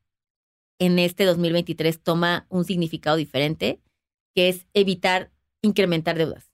en 0.85 0.99
este 0.99 1.25
2023 1.25 2.01
toma 2.01 2.45
un 2.49 2.65
significado 2.65 3.17
diferente, 3.17 3.79
que 4.35 4.49
es 4.49 4.65
evitar 4.73 5.31
incrementar 5.61 6.17
deudas. 6.17 6.51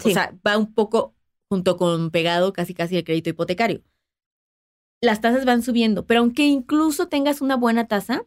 Sí. 0.00 0.10
O 0.10 0.12
sea, 0.14 0.34
va 0.46 0.56
un 0.58 0.72
poco 0.74 1.14
junto 1.48 1.76
con 1.76 2.10
pegado 2.10 2.52
casi 2.52 2.74
casi 2.74 2.96
el 2.96 3.04
crédito 3.04 3.30
hipotecario. 3.30 3.82
Las 5.02 5.20
tasas 5.20 5.44
van 5.44 5.62
subiendo, 5.62 6.06
pero 6.06 6.20
aunque 6.20 6.44
incluso 6.44 7.08
tengas 7.08 7.40
una 7.40 7.56
buena 7.56 7.86
tasa, 7.86 8.24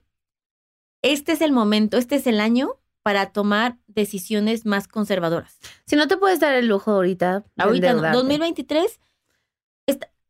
este 1.01 1.32
es 1.32 1.41
el 1.41 1.51
momento, 1.51 1.98
este 1.98 2.15
es 2.15 2.27
el 2.27 2.39
año 2.39 2.79
para 3.01 3.32
tomar 3.32 3.77
decisiones 3.88 4.65
más 4.65 4.88
conservadoras. 4.88 5.58
si 5.86 5.96
no 5.96 6.08
te 6.08 6.18
puedes 6.18 6.39
dar 6.39 6.53
el 6.56 6.68
lujo 6.68 6.91
ahorita. 6.91 7.44
Ahorita 7.58 7.88
no, 7.88 7.98
endeudarte. 7.98 8.18
2023 8.18 8.86
está- 8.86 9.09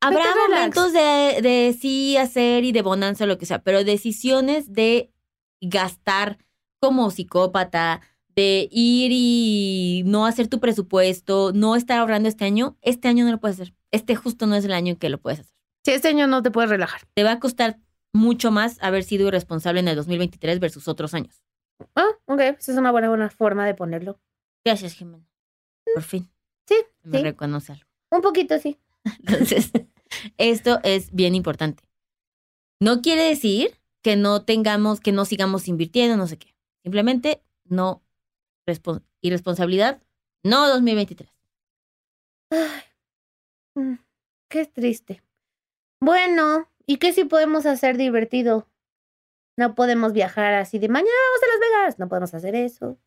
habrá 0.02 0.24
momentos 0.48 0.94
de, 0.94 1.40
de 1.42 1.76
sí 1.80 2.18
hacer 2.18 2.64
y 2.64 2.72
de 2.72 2.82
bonanza, 2.82 3.26
lo 3.26 3.38
que 3.38 3.46
sea, 3.46 3.62
pero 3.64 3.84
decisiones 3.84 4.72
de 4.74 5.12
gastar 5.62 6.38
como 6.80 7.12
psicópata, 7.12 8.02
de 8.36 8.70
ir 8.72 9.12
y 9.14 10.04
no 10.06 10.26
hacer 10.26 10.48
tu 10.48 10.60
presupuesto, 10.60 11.52
no 11.54 11.76
estar 11.76 12.00
ahorrando 12.00 12.30
este 12.30 12.46
año, 12.46 12.78
este 12.82 13.08
año 13.10 13.26
no 13.26 13.32
lo 13.32 13.40
puedes 13.40 13.60
hacer. 13.60 13.76
Este 13.92 14.16
justo 14.16 14.46
no 14.48 14.56
es 14.56 14.64
el 14.66 14.72
año 14.72 14.92
en 14.94 14.96
que 14.98 15.10
lo 15.10 15.18
puedes 15.20 15.42
hacer. 15.42 15.54
Sí, 15.84 15.92
este 15.92 16.08
año 16.10 16.28
no 16.28 16.42
te 16.42 16.52
puedes 16.52 16.70
relajar. 16.70 17.02
Te 17.14 17.24
va 17.24 17.34
a 17.34 17.40
costar 17.40 17.80
mucho 18.14 18.52
más 18.52 18.78
haber 18.82 19.04
sido 19.04 19.28
irresponsable 19.28 19.80
en 19.82 19.88
el 19.88 19.96
2023 19.96 20.60
versus 20.60 20.88
otros 20.88 21.14
años. 21.14 21.42
Ah, 21.96 22.08
ok. 22.26 22.40
Esa 22.40 22.72
es 22.72 22.78
una 22.78 22.92
buena, 22.92 23.10
buena 23.10 23.30
forma 23.30 23.66
de 23.66 23.74
ponerlo. 23.74 24.20
Gracias, 24.64 24.94
Jimena. 24.94 25.26
Por 25.94 26.04
fin. 26.04 26.30
Sí, 26.68 26.76
Me 27.04 27.18
sí. 27.18 27.24
reconoce 27.24 27.74
algo. 27.74 27.86
Un 28.12 28.22
poquito, 28.22 28.58
sí. 28.60 28.78
Entonces, 29.20 29.72
esto 30.38 30.80
es 30.84 31.12
bien 31.14 31.36
importante. 31.36 31.84
No 32.82 33.02
quiere 33.02 33.24
decir 33.24 33.76
que 34.02 34.16
no 34.16 34.44
tengamos, 34.44 35.00
que 35.00 35.12
no 35.12 35.26
sigamos 35.26 35.68
invirtiendo, 35.68 36.16
no 36.18 36.28
sé 36.28 36.38
qué. 36.38 36.56
Simplemente 36.84 37.44
no 37.66 38.02
respon- 38.68 39.04
irresponsabilidad, 39.22 40.02
no 40.44 40.68
2023. 40.70 41.30
Ay, 42.52 42.82
mm, 43.76 43.96
qué 44.50 44.66
triste. 44.66 45.22
Bueno, 46.02 46.70
¿y 46.88 46.98
qué 46.98 47.12
si 47.14 47.26
podemos 47.26 47.66
hacer 47.66 47.98
divertido? 47.98 48.68
No 49.58 49.76
podemos 49.76 50.14
viajar 50.14 50.54
así 50.54 50.80
de 50.80 50.88
mañana 50.88 51.12
vamos 51.28 51.44
a 51.44 51.48
Las 51.48 51.60
Vegas. 51.60 52.00
No 52.00 52.08
podemos 52.08 52.34
hacer 52.34 52.56
eso. 52.56 52.98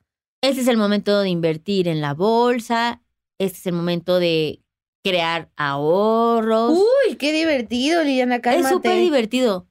Este 0.42 0.60
es 0.60 0.68
el 0.68 0.76
momento 0.76 1.20
de 1.20 1.30
invertir 1.30 1.88
en 1.88 2.00
la 2.00 2.14
bolsa, 2.14 3.00
este 3.38 3.58
es 3.58 3.66
el 3.66 3.72
momento 3.74 4.18
de 4.18 4.61
crear 5.02 5.50
ahorros. 5.56 6.72
Uy, 6.78 7.16
qué 7.16 7.32
divertido, 7.32 8.02
Liliana, 8.04 8.40
cálmate. 8.40 8.64
es 8.66 8.70
súper 8.72 8.96
divertido. 8.98 9.66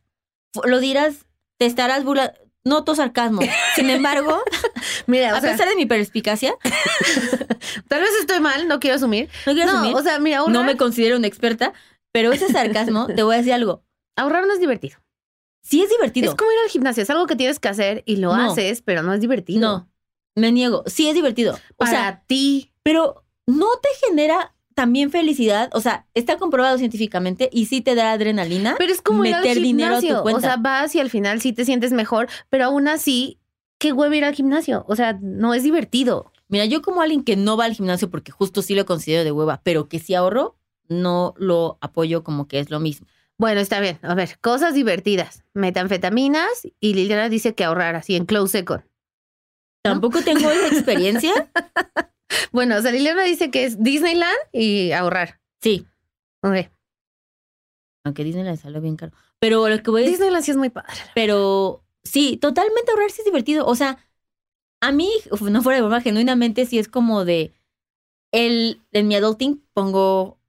Lo 0.66 0.80
dirás, 0.80 1.26
te 1.58 1.66
estarás 1.66 2.04
burlando. 2.04 2.34
Noto 2.64 2.94
sarcasmo. 2.94 3.42
Sin 3.76 3.90
embargo, 3.90 4.40
Mira, 5.08 5.36
a 5.36 5.42
sea, 5.42 5.52
pesar 5.52 5.68
de 5.68 5.76
mi 5.76 5.88
perspicacia, 5.88 6.54
tal 7.88 8.02
vez 8.02 8.12
estoy 8.20 8.40
mal, 8.40 8.68
no 8.68 8.80
quiero 8.80 8.98
asumir. 8.98 9.30
no 9.48 9.54
quiero 9.54 9.72
no, 9.72 9.78
asumir, 9.80 9.96
o 9.96 10.04
sea, 10.04 10.20
mira, 10.20 10.44
no 10.48 10.64
me 10.64 10.78
considero 10.78 11.18
una 11.18 11.26
experta, 11.28 11.74
pero 12.12 12.32
ese 12.32 12.50
sarcasmo, 12.50 13.08
te 13.16 13.24
voy 13.24 13.34
a 13.36 13.38
decir 13.40 13.54
algo. 13.54 13.84
ahorrar 14.16 14.46
no 14.46 14.54
es 14.54 14.60
divertido. 14.60 15.00
Sí 15.64 15.82
es 15.82 15.90
divertido. 15.90 16.30
Es 16.30 16.36
como 16.36 16.52
ir 16.52 16.58
al 16.64 16.70
gimnasio, 16.70 17.02
es 17.04 17.10
algo 17.10 17.26
que 17.28 17.36
tienes 17.36 17.60
que 17.60 17.68
hacer 17.70 18.04
y 18.06 18.18
lo 18.18 18.36
No. 18.36 18.52
haces, 18.52 18.82
pero 18.84 19.02
no 19.02 19.14
es 19.14 19.22
divertido. 19.22 19.60
No, 19.62 19.90
me 20.36 20.52
niego. 20.52 20.84
Sí 20.88 21.08
es 21.08 21.16
divertido. 21.16 21.56
O 21.78 21.86
Para 21.86 21.92
sea, 21.92 22.24
ti. 22.28 22.72
pero 22.84 23.24
no 23.48 23.68
te 23.82 23.90
genera 24.08 24.54
también 24.74 25.12
felicidad. 25.12 25.70
O 25.74 25.82
sea, 25.82 26.06
está 26.14 26.38
comprobado 26.38 26.78
científicamente 26.78 27.50
y 27.52 27.66
sí 27.66 27.82
te 27.82 27.96
da 27.96 28.12
adrenalina. 28.12 28.76
Pero 28.78 28.92
es 28.94 29.02
como 29.02 29.26
ir 29.26 29.36
al 29.36 29.44
meter 29.44 29.62
dinero 29.62 29.96
a 29.96 30.00
tu 30.00 30.02
gimnasio. 30.02 30.24
cuenta. 30.24 30.38
O 30.38 30.42
sea, 30.42 30.58
vas 30.58 30.96
y 30.96 31.00
al 31.00 31.10
final 31.10 31.42
sí 31.42 31.54
te 31.54 31.66
sientes 31.66 31.92
mejor, 31.92 32.28
pero 32.50 32.66
aún 32.66 32.88
así, 32.88 33.40
qué 33.78 33.94
huevo 33.94 34.14
ir 34.14 34.26
al 34.26 34.36
gimnasio. 34.36 34.86
O 34.88 34.96
sea, 34.96 35.18
no 35.22 35.54
es 35.54 35.64
divertido. 35.64 36.32
Mira, 36.48 36.66
yo 36.66 36.82
como 36.82 37.02
alguien 37.02 37.24
que 37.24 37.36
no 37.36 37.58
va 37.58 37.66
al 37.66 37.74
gimnasio 37.74 38.10
porque 38.10 38.32
justo 38.32 38.62
sí 38.62 38.76
lo 38.76 38.86
considero 38.86 39.24
de 39.24 39.32
hueva, 39.32 39.62
pero 39.64 39.88
que 39.88 40.00
sí 40.00 40.14
ahorro, 40.14 40.58
no 40.90 41.34
lo 41.38 41.78
apoyo 41.82 42.24
como 42.24 42.48
que 42.48 42.60
es 42.60 42.70
lo 42.70 42.80
mismo. 42.80 43.08
Bueno, 43.38 43.60
está 43.62 43.80
bien. 43.80 43.98
A 44.04 44.14
ver, 44.14 44.38
cosas 44.40 44.74
divertidas. 44.74 45.44
Metanfetaminas 45.54 46.68
y 46.80 46.94
Liliana 46.94 47.30
dice 47.30 47.56
que 47.56 47.64
ahorrar 47.64 47.96
así 47.96 48.16
en 48.16 48.26
close 48.26 48.52
second. 48.60 48.84
Tampoco 49.82 50.22
tengo 50.22 50.52
esa 50.52 50.68
experiencia. 50.68 51.50
Bueno, 52.52 52.78
o 52.78 52.82
sea, 52.82 52.92
Liliana 52.92 53.24
dice 53.24 53.52
que 53.52 53.66
es 53.66 53.82
Disneyland 53.84 54.38
y 54.52 54.92
ahorrar. 54.92 55.40
Sí, 55.62 55.86
Ok. 56.44 56.70
aunque 58.04 58.24
Disney 58.24 58.44
le 58.44 58.58
salió 58.58 58.82
bien 58.82 58.96
caro. 58.98 59.12
Pero 59.40 59.68
lo 59.70 59.82
que 59.84 59.92
voy 59.92 60.02
a 60.02 60.06
decir, 60.06 60.18
Disneyland 60.18 60.44
sí 60.46 60.52
es 60.52 60.58
muy 60.58 60.70
padre. 60.70 60.94
pero 61.16 61.84
sí, 62.04 62.38
totalmente 62.38 62.92
ahorrar 62.92 63.12
sí 63.12 63.22
es 63.22 63.26
divertido. 63.26 63.66
O 63.66 63.76
sea, 63.76 63.98
a 64.82 64.92
mí, 64.92 65.10
uf, 65.32 65.42
no 65.44 65.62
fuera 65.62 65.78
de 65.78 65.82
broma, 65.84 66.02
genuinamente 66.02 66.66
sí 66.66 66.80
es 66.80 66.88
como 66.88 67.26
de, 67.26 67.52
el, 68.32 68.82
en 68.92 69.08
mi 69.08 69.16
adulting 69.16 69.64
pongo 69.74 70.40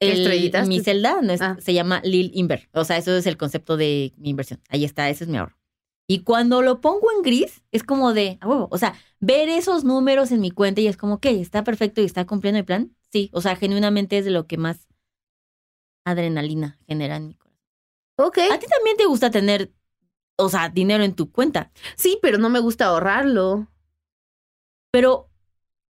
el, 0.00 0.20
Estrellitas. 0.20 0.66
mi 0.68 0.80
celda, 0.80 1.20
no 1.22 1.32
es- 1.32 1.40
Ah. 1.42 1.56
se 1.60 1.72
llama 1.74 2.00
Lil 2.04 2.30
Inver. 2.34 2.68
O 2.72 2.84
sea, 2.84 2.96
eso 2.98 3.14
es 3.16 3.26
el 3.26 3.36
concepto 3.36 3.76
de 3.76 4.12
mi 4.16 4.30
inversión. 4.30 4.60
Ahí 4.68 4.84
está, 4.84 5.08
ese 5.10 5.24
es 5.24 5.30
mi 5.30 5.36
ahorro. 5.38 5.56
Y 6.10 6.24
cuando 6.24 6.60
lo 6.60 6.80
pongo 6.80 7.06
en 7.16 7.22
gris, 7.22 7.62
es 7.70 7.84
como 7.84 8.12
de, 8.12 8.36
a 8.40 8.48
huevo, 8.48 8.66
o 8.72 8.78
sea, 8.78 8.94
ver 9.20 9.48
esos 9.48 9.84
números 9.84 10.32
en 10.32 10.40
mi 10.40 10.50
cuenta 10.50 10.80
y 10.80 10.88
es 10.88 10.96
como, 10.96 11.14
ok, 11.14 11.26
está 11.26 11.62
perfecto 11.62 12.00
y 12.00 12.04
está 12.04 12.26
cumpliendo 12.26 12.58
el 12.58 12.64
plan. 12.64 12.96
Sí, 13.12 13.30
o 13.32 13.40
sea, 13.40 13.54
genuinamente 13.54 14.18
es 14.18 14.24
de 14.24 14.32
lo 14.32 14.48
que 14.48 14.56
más 14.56 14.88
adrenalina 16.04 16.78
genera 16.88 17.14
en 17.16 17.28
mi 17.28 17.34
corazón. 17.34 17.60
Ok. 18.16 18.38
A 18.52 18.58
ti 18.58 18.66
también 18.66 18.96
te 18.96 19.06
gusta 19.06 19.30
tener, 19.30 19.72
o 20.36 20.48
sea, 20.48 20.68
dinero 20.68 21.04
en 21.04 21.14
tu 21.14 21.30
cuenta, 21.30 21.70
Sí, 21.96 22.18
pero 22.22 22.38
no 22.38 22.50
me 22.50 22.58
gusta 22.58 22.86
ahorrarlo. 22.86 23.68
pero 24.90 25.30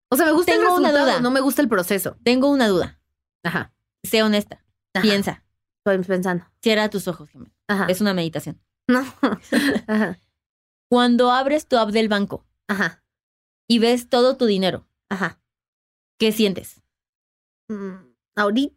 O 0.09 0.15
sea, 0.17 0.25
me 0.27 0.33
gusta 0.33 0.51
Tengo 0.51 0.63
el 0.65 0.69
una 0.81 0.89
resultado, 0.89 1.05
duda. 1.13 1.19
no 1.21 1.31
me 1.31 1.39
gusta 1.41 1.61
el 1.63 1.67
proceso. 1.69 2.17
tengo 2.23 2.49
una 2.49 2.67
duda. 2.67 2.99
Ajá. 3.43 3.73
Sé 4.03 4.21
honesta, 4.23 4.63
Ajá. 4.93 5.01
piensa, 5.01 5.43
Estoy 5.83 5.97
pensando. 6.05 6.45
cierra 6.61 6.89
tus 6.89 7.07
ojos, 7.07 7.29
Jimena. 7.29 7.51
Ajá. 7.67 7.87
Es 7.89 8.01
una 8.01 8.13
meditación. 8.13 8.61
No. 8.91 9.05
Ajá. 9.87 10.19
Cuando 10.89 11.31
abres 11.31 11.67
tu 11.67 11.77
app 11.77 11.89
del 11.91 12.09
banco 12.09 12.45
Ajá. 12.67 13.03
y 13.67 13.79
ves 13.79 14.09
todo 14.09 14.35
tu 14.37 14.45
dinero, 14.45 14.87
Ajá. 15.09 15.39
¿qué 16.19 16.31
sientes? 16.31 16.81
Mm, 17.69 17.95
Ahorita. 18.35 18.75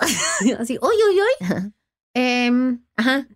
Así, 0.58 0.78
uy, 0.80 0.96
uy, 1.10 1.20
uy. 1.20 1.72
Em, 2.14 2.84
Ajá. 2.96 3.26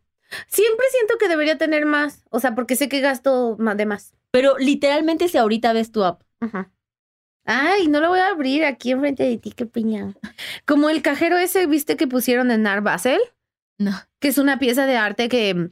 siempre 0.49 0.87
siento 0.91 1.15
que 1.19 1.29
debería 1.29 1.59
tener 1.59 1.87
más. 1.87 2.25
O 2.31 2.41
sea, 2.41 2.55
porque 2.55 2.75
sé 2.77 2.89
que 2.89 3.01
gasto 3.01 3.57
de 3.57 3.87
más. 3.87 4.15
Pero 4.31 4.59
literalmente 4.59 5.29
si 5.29 5.39
ahorita 5.39 5.73
ves 5.73 5.93
tu 5.93 6.05
app, 6.05 6.23
Ajá. 6.41 6.71
Ay, 7.51 7.89
no 7.89 8.01
lo 8.01 8.09
voy 8.11 8.19
a 8.21 8.29
abrir 8.29 8.65
aquí 8.67 8.91
enfrente 8.91 9.23
de 9.23 9.39
ti, 9.39 9.53
qué 9.53 9.65
piña. 9.65 10.15
Como 10.67 10.91
el 10.91 11.01
cajero 11.01 11.39
ese, 11.39 11.67
¿viste 11.67 11.97
que 11.97 12.07
pusieron 12.07 12.51
en 12.51 12.67
Art 12.67 12.83
Basel? 12.85 13.21
no. 13.79 13.93
Que 14.21 14.29
es 14.29 14.39
una 14.39 14.59
pieza 14.59 14.85
de 14.87 14.97
arte 14.97 15.29
que 15.29 15.71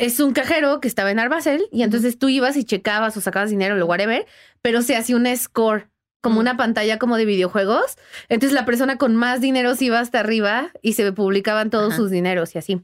es 0.00 0.20
un 0.20 0.32
cajero 0.32 0.80
que 0.80 0.88
estaba 0.88 1.10
en 1.10 1.18
Art 1.18 1.30
Basel 1.30 1.68
y 1.70 1.82
entonces 1.82 2.18
tú 2.18 2.28
ibas 2.28 2.56
y 2.56 2.64
checabas 2.64 3.16
o 3.16 3.20
sacabas 3.20 3.50
dinero, 3.50 3.76
lo 3.76 3.86
whatever, 3.86 4.26
pero 4.62 4.82
se 4.82 4.96
hacía 4.96 5.16
un 5.16 5.26
score, 5.36 5.88
como 6.20 6.40
una 6.40 6.56
pantalla 6.56 6.98
como 6.98 7.16
de 7.16 7.24
videojuegos. 7.24 7.96
Entonces 8.28 8.54
la 8.54 8.64
persona 8.64 8.98
con 8.98 9.16
más 9.16 9.40
dinero 9.40 9.74
se 9.74 9.86
iba 9.86 10.00
hasta 10.00 10.20
arriba 10.20 10.70
y 10.82 10.94
se 10.94 11.12
publicaban 11.12 11.70
todos 11.70 11.92
Ajá. 11.92 11.96
sus 11.96 12.10
dineros 12.10 12.54
y 12.54 12.58
así. 12.58 12.82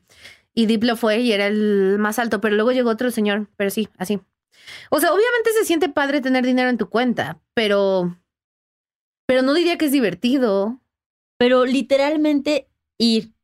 Y 0.54 0.66
Diplo 0.66 0.96
fue 0.96 1.20
y 1.20 1.32
era 1.32 1.46
el 1.46 1.96
más 1.98 2.18
alto, 2.18 2.40
pero 2.40 2.54
luego 2.54 2.72
llegó 2.72 2.90
otro 2.90 3.10
señor, 3.10 3.48
pero 3.56 3.70
sí, 3.70 3.88
así. 3.98 4.20
O 4.90 5.00
sea, 5.00 5.10
obviamente 5.12 5.52
se 5.58 5.64
siente 5.64 5.88
padre 5.88 6.20
tener 6.20 6.44
dinero 6.44 6.70
en 6.70 6.78
tu 6.78 6.88
cuenta, 6.88 7.40
pero 7.54 8.16
pero 9.26 9.42
no 9.42 9.54
diría 9.54 9.76
que 9.76 9.86
es 9.86 9.92
divertido. 9.92 10.80
Pero 11.38 11.66
literalmente 11.66 12.68
ir 12.96 13.34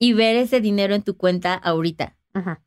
y 0.00 0.14
ver 0.14 0.34
ese 0.34 0.60
dinero 0.60 0.94
en 0.94 1.02
tu 1.02 1.16
cuenta 1.16 1.54
ahorita. 1.54 2.16
Ajá. 2.32 2.60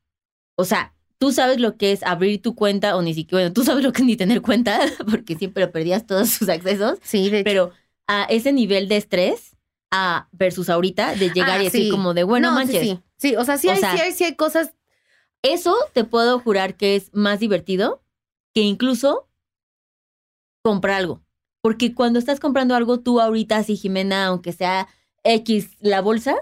O 0.56 0.66
sea, 0.66 0.94
tú 1.18 1.32
sabes 1.32 1.60
lo 1.60 1.78
que 1.78 1.92
es 1.92 2.04
abrir 2.04 2.42
tu 2.42 2.56
cuenta 2.56 2.96
o 2.96 3.02
ni 3.02 3.14
siquiera, 3.14 3.44
bueno, 3.44 3.54
tú 3.54 3.64
sabes 3.64 3.84
lo 3.84 3.92
que 3.94 4.02
es 4.02 4.06
ni 4.08 4.16
tener 4.16 4.42
cuenta 4.42 4.80
porque 5.10 5.36
siempre 5.36 5.68
perdías 5.68 6.06
todos 6.06 6.30
sus 6.30 6.50
accesos, 6.50 7.00
Sí, 7.02 7.30
de 7.30 7.40
hecho. 7.40 7.44
pero 7.46 7.72
a 8.08 8.24
ese 8.26 8.52
nivel 8.52 8.88
de 8.88 8.98
estrés 8.98 9.56
a 9.92 10.28
versus 10.32 10.70
ahorita 10.70 11.16
de 11.16 11.30
llegar 11.32 11.60
Ah, 11.60 11.62
y 11.62 11.66
decir 11.66 11.84
sí. 11.86 11.90
como 11.90 12.14
de, 12.14 12.24
bueno, 12.24 12.50
No, 12.50 12.56
manches, 12.56 12.80
Sí, 12.82 12.88
sí. 12.88 13.00
Sí, 13.30 13.36
o 13.38 13.46
sea, 13.46 13.58
sí 13.58 13.68
O 13.70 13.72
hay, 13.72 13.80
sea- 13.80 13.94
sí 13.96 14.00
hay, 14.02 14.12
sí 14.12 14.24
hay 14.26 14.36
cosas. 14.36 14.74
eso 15.44 15.76
te 15.94 16.04
puedo 16.04 16.40
jurar 16.40 16.76
que 16.78 16.96
es 16.96 17.10
más 17.14 17.40
divertido 17.40 18.04
que 18.54 18.62
incluso 18.62 19.30
comprar 20.62 20.98
algo. 20.98 21.22
Porque 21.62 21.94
cuando 21.94 22.20
estás 22.20 22.40
comprando 22.40 22.76
algo, 22.76 23.00
tú 23.00 23.22
ahorita, 23.22 23.58
así, 23.58 23.78
Jimena, 23.78 24.26
aunque 24.28 24.52
sea 24.52 24.88
X 25.24 25.70
la 25.80 26.02
bolsa, 26.02 26.36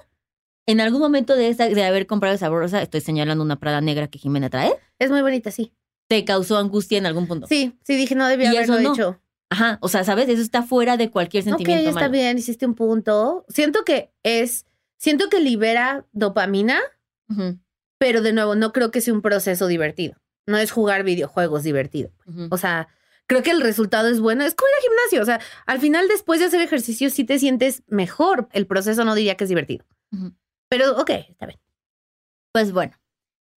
en 0.65 0.79
algún 0.81 0.99
momento 1.01 1.35
de, 1.35 1.49
esa, 1.49 1.67
de 1.67 1.83
haber 1.83 2.07
comprado 2.07 2.35
esa 2.35 2.49
bolsa, 2.49 2.81
estoy 2.81 3.01
señalando 3.01 3.43
una 3.43 3.59
prada 3.59 3.81
negra 3.81 4.07
que 4.07 4.19
Jimena 4.19 4.49
trae, 4.49 4.73
Es 4.99 5.09
muy 5.11 5.21
bonita, 5.21 5.51
sí. 5.51 5.73
te 6.07 6.23
causó 6.25 6.57
angustia 6.57 6.97
en 6.97 7.05
algún 7.05 7.27
punto. 7.27 7.47
Sí, 7.47 7.77
sí, 7.83 7.95
dije, 7.95 8.15
no 8.15 8.27
debía 8.27 8.53
Y 8.53 8.57
haberlo 8.57 8.75
eso 8.75 8.83
no. 8.83 8.93
hecho. 8.93 9.21
Ajá, 9.49 9.79
o 9.81 9.89
sea, 9.89 10.03
¿sabes? 10.05 10.29
Eso 10.29 10.41
está 10.41 10.63
fuera 10.63 10.95
de 10.97 11.09
cualquier 11.11 11.43
Ok, 11.43 11.49
sentimiento 11.49 11.89
está 11.89 12.01
malo. 12.01 12.11
bien, 12.13 12.37
hiciste 12.37 12.65
un 12.65 12.73
punto. 12.75 13.43
Siento 13.49 13.83
que 13.83 14.11
es, 14.23 14.65
siento 14.97 15.27
que 15.29 15.39
libera 15.41 16.05
dopamina, 16.13 16.79
pero 17.97 18.21
de 18.21 18.33
nuevo, 18.33 18.55
no 18.55 18.71
creo 18.73 18.91
que 18.91 19.01
sea 19.01 19.13
un 19.13 19.21
proceso 19.21 19.67
divertido. 19.67 20.15
No 20.47 20.57
es 20.57 20.71
jugar 20.71 21.03
videojuegos 21.03 21.63
divertido. 21.63 22.11
O 22.49 22.57
sea, 22.57 22.87
creo 23.27 23.43
que 23.43 23.51
el 23.51 23.61
resultado 23.61 24.07
es 24.09 24.19
bueno. 24.19 24.43
Es 24.43 24.55
como 24.55 24.67
ir 24.69 24.75
al 24.75 24.83
gimnasio. 24.89 25.21
O 25.21 25.25
sea, 25.25 25.39
al 25.65 25.79
final, 25.79 26.07
después 26.07 26.39
de 26.39 26.47
hacer 26.47 26.61
ejercicio, 26.61 27.09
sí 27.09 27.23
te 27.25 27.37
sientes 27.37 27.83
mejor. 27.87 28.47
El 28.53 28.65
proceso 28.67 29.05
no 29.05 29.15
diría 29.15 29.35
que 29.35 29.43
es 29.43 29.49
divertido. 29.49 29.85
Ujú. 30.11 30.33
Pero, 30.71 30.97
ok, 30.97 31.09
está 31.27 31.47
bien. 31.47 31.59
Pues 32.53 32.71
bueno, 32.71 32.93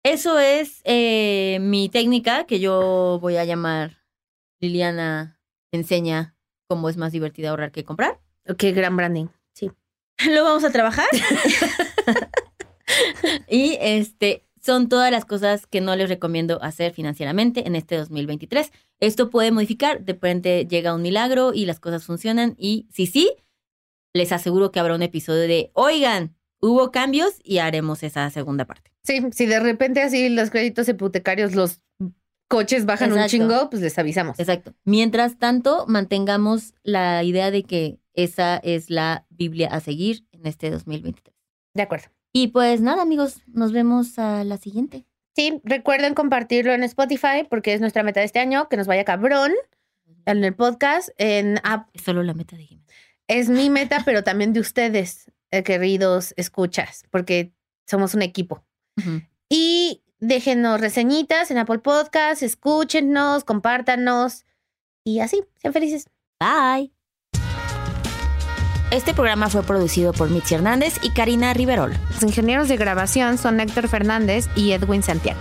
eso 0.02 0.38
es 0.38 0.80
eh, 0.84 1.58
mi 1.60 1.90
técnica 1.90 2.46
que 2.46 2.58
yo 2.58 3.18
voy 3.20 3.36
a 3.36 3.44
llamar 3.44 3.98
Liliana 4.60 5.38
enseña 5.72 6.34
cómo 6.68 6.88
es 6.88 6.96
más 6.96 7.12
divertido 7.12 7.50
ahorrar 7.50 7.70
que 7.70 7.84
comprar. 7.84 8.18
Ok, 8.48 8.64
gran 8.74 8.96
branding. 8.96 9.26
Sí. 9.54 9.70
Lo 10.30 10.42
vamos 10.42 10.64
a 10.64 10.72
trabajar. 10.72 11.06
y 13.48 13.76
este 13.78 14.46
son 14.62 14.88
todas 14.88 15.10
las 15.10 15.26
cosas 15.26 15.66
que 15.66 15.82
no 15.82 15.94
les 15.96 16.08
recomiendo 16.08 16.62
hacer 16.62 16.94
financieramente 16.94 17.66
en 17.66 17.76
este 17.76 17.96
2023. 17.96 18.72
Esto 19.00 19.28
puede 19.28 19.50
modificar, 19.50 20.02
de 20.02 20.14
repente 20.14 20.66
llega 20.66 20.94
un 20.94 21.02
milagro 21.02 21.52
y 21.52 21.66
las 21.66 21.78
cosas 21.78 22.04
funcionan 22.04 22.54
y 22.56 22.86
si 22.90 23.06
sí, 23.06 23.34
les 24.14 24.32
aseguro 24.32 24.72
que 24.72 24.80
habrá 24.80 24.94
un 24.94 25.02
episodio 25.02 25.42
de, 25.42 25.72
oigan, 25.74 26.36
hubo 26.62 26.90
cambios 26.90 27.34
y 27.42 27.58
haremos 27.58 28.02
esa 28.02 28.30
segunda 28.30 28.64
parte. 28.64 28.90
Sí, 29.02 29.20
si 29.32 29.46
de 29.46 29.60
repente 29.60 30.00
así 30.00 30.28
los 30.28 30.50
créditos 30.50 30.88
hipotecarios, 30.88 31.54
los 31.54 31.82
coches 32.48 32.86
bajan 32.86 33.12
un 33.12 33.26
chingo, 33.26 33.68
pues 33.68 33.82
les 33.82 33.98
avisamos. 33.98 34.38
Exacto. 34.38 34.72
Mientras 34.84 35.38
tanto, 35.38 35.84
mantengamos 35.88 36.74
la 36.82 37.22
idea 37.24 37.50
de 37.50 37.64
que 37.64 37.98
esa 38.14 38.58
es 38.58 38.90
la 38.90 39.26
Biblia 39.30 39.68
a 39.68 39.80
seguir 39.80 40.26
en 40.32 40.46
este 40.46 40.70
2023. 40.70 41.34
De 41.74 41.82
acuerdo. 41.82 42.08
Y 42.32 42.48
pues 42.48 42.80
nada, 42.80 43.02
amigos, 43.02 43.42
nos 43.46 43.72
vemos 43.72 44.18
a 44.18 44.44
la 44.44 44.56
siguiente. 44.56 45.06
Sí, 45.34 45.60
recuerden 45.64 46.14
compartirlo 46.14 46.72
en 46.72 46.82
Spotify 46.84 47.46
porque 47.48 47.72
es 47.72 47.80
nuestra 47.80 48.02
meta 48.02 48.20
de 48.20 48.26
este 48.26 48.38
año, 48.38 48.68
que 48.68 48.76
nos 48.76 48.86
vaya 48.86 49.04
cabrón 49.04 49.52
en 50.26 50.44
el 50.44 50.54
podcast, 50.54 51.08
en 51.16 51.58
app. 51.64 51.88
Es 51.94 52.02
solo 52.02 52.22
la 52.22 52.34
meta 52.34 52.56
de 52.56 52.64
Jimena. 52.64 52.86
Es 53.28 53.48
mi 53.48 53.70
meta, 53.70 54.02
pero 54.04 54.22
también 54.22 54.52
de 54.52 54.60
ustedes, 54.60 55.31
eh, 55.52 55.62
queridos 55.62 56.34
escuchas, 56.36 57.04
porque 57.10 57.52
somos 57.86 58.14
un 58.14 58.22
equipo. 58.22 58.64
Y 59.48 60.02
déjenos 60.18 60.80
reseñitas 60.80 61.50
en 61.50 61.58
Apple 61.58 61.78
Podcast, 61.78 62.42
escúchenos, 62.42 63.44
compártanos 63.44 64.44
y 65.04 65.20
así, 65.20 65.44
sean 65.60 65.72
felices. 65.72 66.08
Bye. 66.40 66.92
Este 68.90 69.14
programa 69.14 69.48
fue 69.48 69.62
producido 69.62 70.12
por 70.12 70.28
Mitzi 70.28 70.54
Hernández 70.54 70.94
y 71.02 71.10
Karina 71.10 71.54
Riverol. 71.54 71.92
Los 72.10 72.22
ingenieros 72.22 72.68
de 72.68 72.76
grabación 72.76 73.38
son 73.38 73.58
Héctor 73.58 73.88
Fernández 73.88 74.48
y 74.54 74.72
Edwin 74.72 75.02
Santiago. 75.02 75.40